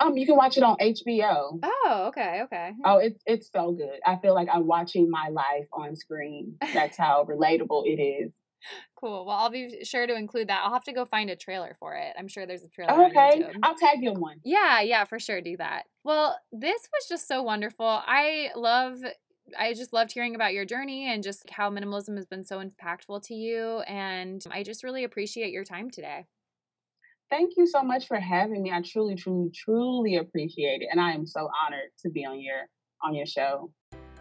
Um, 0.00 0.16
you 0.16 0.26
can 0.26 0.36
watch 0.36 0.56
it 0.56 0.62
on 0.62 0.76
HBO. 0.76 1.58
Oh, 1.62 2.04
okay, 2.08 2.42
okay. 2.44 2.72
Oh, 2.84 2.98
it's 2.98 3.22
it's 3.26 3.50
so 3.50 3.72
good. 3.72 4.00
I 4.04 4.16
feel 4.16 4.34
like 4.34 4.48
I'm 4.52 4.66
watching 4.66 5.08
my 5.08 5.28
life 5.28 5.66
on 5.72 5.94
screen. 5.94 6.56
That's 6.72 6.96
how 6.96 7.24
relatable 7.24 7.86
it 7.86 8.00
is. 8.00 8.32
Cool. 8.96 9.26
Well, 9.26 9.36
I'll 9.36 9.50
be 9.50 9.84
sure 9.84 10.06
to 10.06 10.14
include 10.14 10.48
that. 10.48 10.62
I'll 10.64 10.72
have 10.72 10.84
to 10.84 10.92
go 10.94 11.04
find 11.04 11.28
a 11.28 11.36
trailer 11.36 11.76
for 11.78 11.94
it. 11.96 12.14
I'm 12.18 12.28
sure 12.28 12.46
there's 12.46 12.62
a 12.62 12.68
trailer. 12.68 13.08
Okay. 13.08 13.44
I'll 13.62 13.74
tag 13.74 13.98
you 14.00 14.12
in 14.12 14.18
one. 14.18 14.40
Yeah, 14.42 14.80
yeah, 14.80 15.04
for 15.04 15.18
sure. 15.18 15.42
Do 15.42 15.58
that. 15.58 15.82
Well, 16.02 16.38
this 16.50 16.88
was 16.90 17.06
just 17.06 17.28
so 17.28 17.42
wonderful. 17.42 17.84
I 17.86 18.48
love 18.56 19.00
I 19.58 19.74
just 19.74 19.92
loved 19.92 20.12
hearing 20.12 20.34
about 20.34 20.52
your 20.52 20.64
journey 20.64 21.12
and 21.12 21.22
just 21.22 21.48
how 21.50 21.70
minimalism 21.70 22.16
has 22.16 22.26
been 22.26 22.44
so 22.44 22.62
impactful 22.62 23.22
to 23.26 23.34
you. 23.34 23.80
And 23.80 24.44
I 24.50 24.62
just 24.62 24.82
really 24.82 25.04
appreciate 25.04 25.52
your 25.52 25.64
time 25.64 25.90
today. 25.90 26.26
Thank 27.30 27.54
you 27.56 27.66
so 27.66 27.82
much 27.82 28.06
for 28.06 28.18
having 28.18 28.62
me. 28.62 28.70
I 28.72 28.80
truly, 28.82 29.16
truly, 29.16 29.50
truly 29.54 30.16
appreciate 30.16 30.82
it. 30.82 30.88
And 30.90 31.00
I 31.00 31.12
am 31.12 31.26
so 31.26 31.48
honored 31.64 31.90
to 32.02 32.10
be 32.10 32.24
on 32.24 32.40
your 32.40 32.68
on 33.02 33.14
your 33.14 33.26
show. 33.26 33.70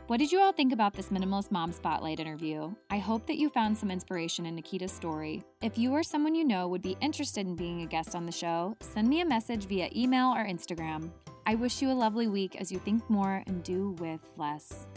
What 0.07 0.17
did 0.17 0.33
you 0.33 0.41
all 0.41 0.51
think 0.51 0.73
about 0.73 0.93
this 0.93 1.09
Minimalist 1.09 1.49
Mom 1.49 1.71
Spotlight 1.71 2.19
interview? 2.19 2.73
I 2.89 2.97
hope 2.97 3.25
that 3.27 3.37
you 3.37 3.49
found 3.49 3.77
some 3.77 3.89
inspiration 3.89 4.45
in 4.45 4.55
Nikita's 4.55 4.91
story. 4.91 5.43
If 5.61 5.77
you 5.77 5.91
or 5.93 6.03
someone 6.03 6.35
you 6.35 6.43
know 6.43 6.67
would 6.67 6.81
be 6.81 6.97
interested 6.99 7.47
in 7.47 7.55
being 7.55 7.83
a 7.83 7.85
guest 7.85 8.13
on 8.13 8.25
the 8.25 8.31
show, 8.31 8.75
send 8.81 9.07
me 9.07 9.21
a 9.21 9.25
message 9.25 9.65
via 9.65 9.89
email 9.95 10.33
or 10.35 10.45
Instagram. 10.45 11.09
I 11.45 11.55
wish 11.55 11.81
you 11.81 11.89
a 11.89 11.93
lovely 11.93 12.27
week 12.27 12.57
as 12.59 12.69
you 12.69 12.79
think 12.79 13.09
more 13.09 13.43
and 13.47 13.63
do 13.63 13.91
with 13.99 14.21
less. 14.35 14.87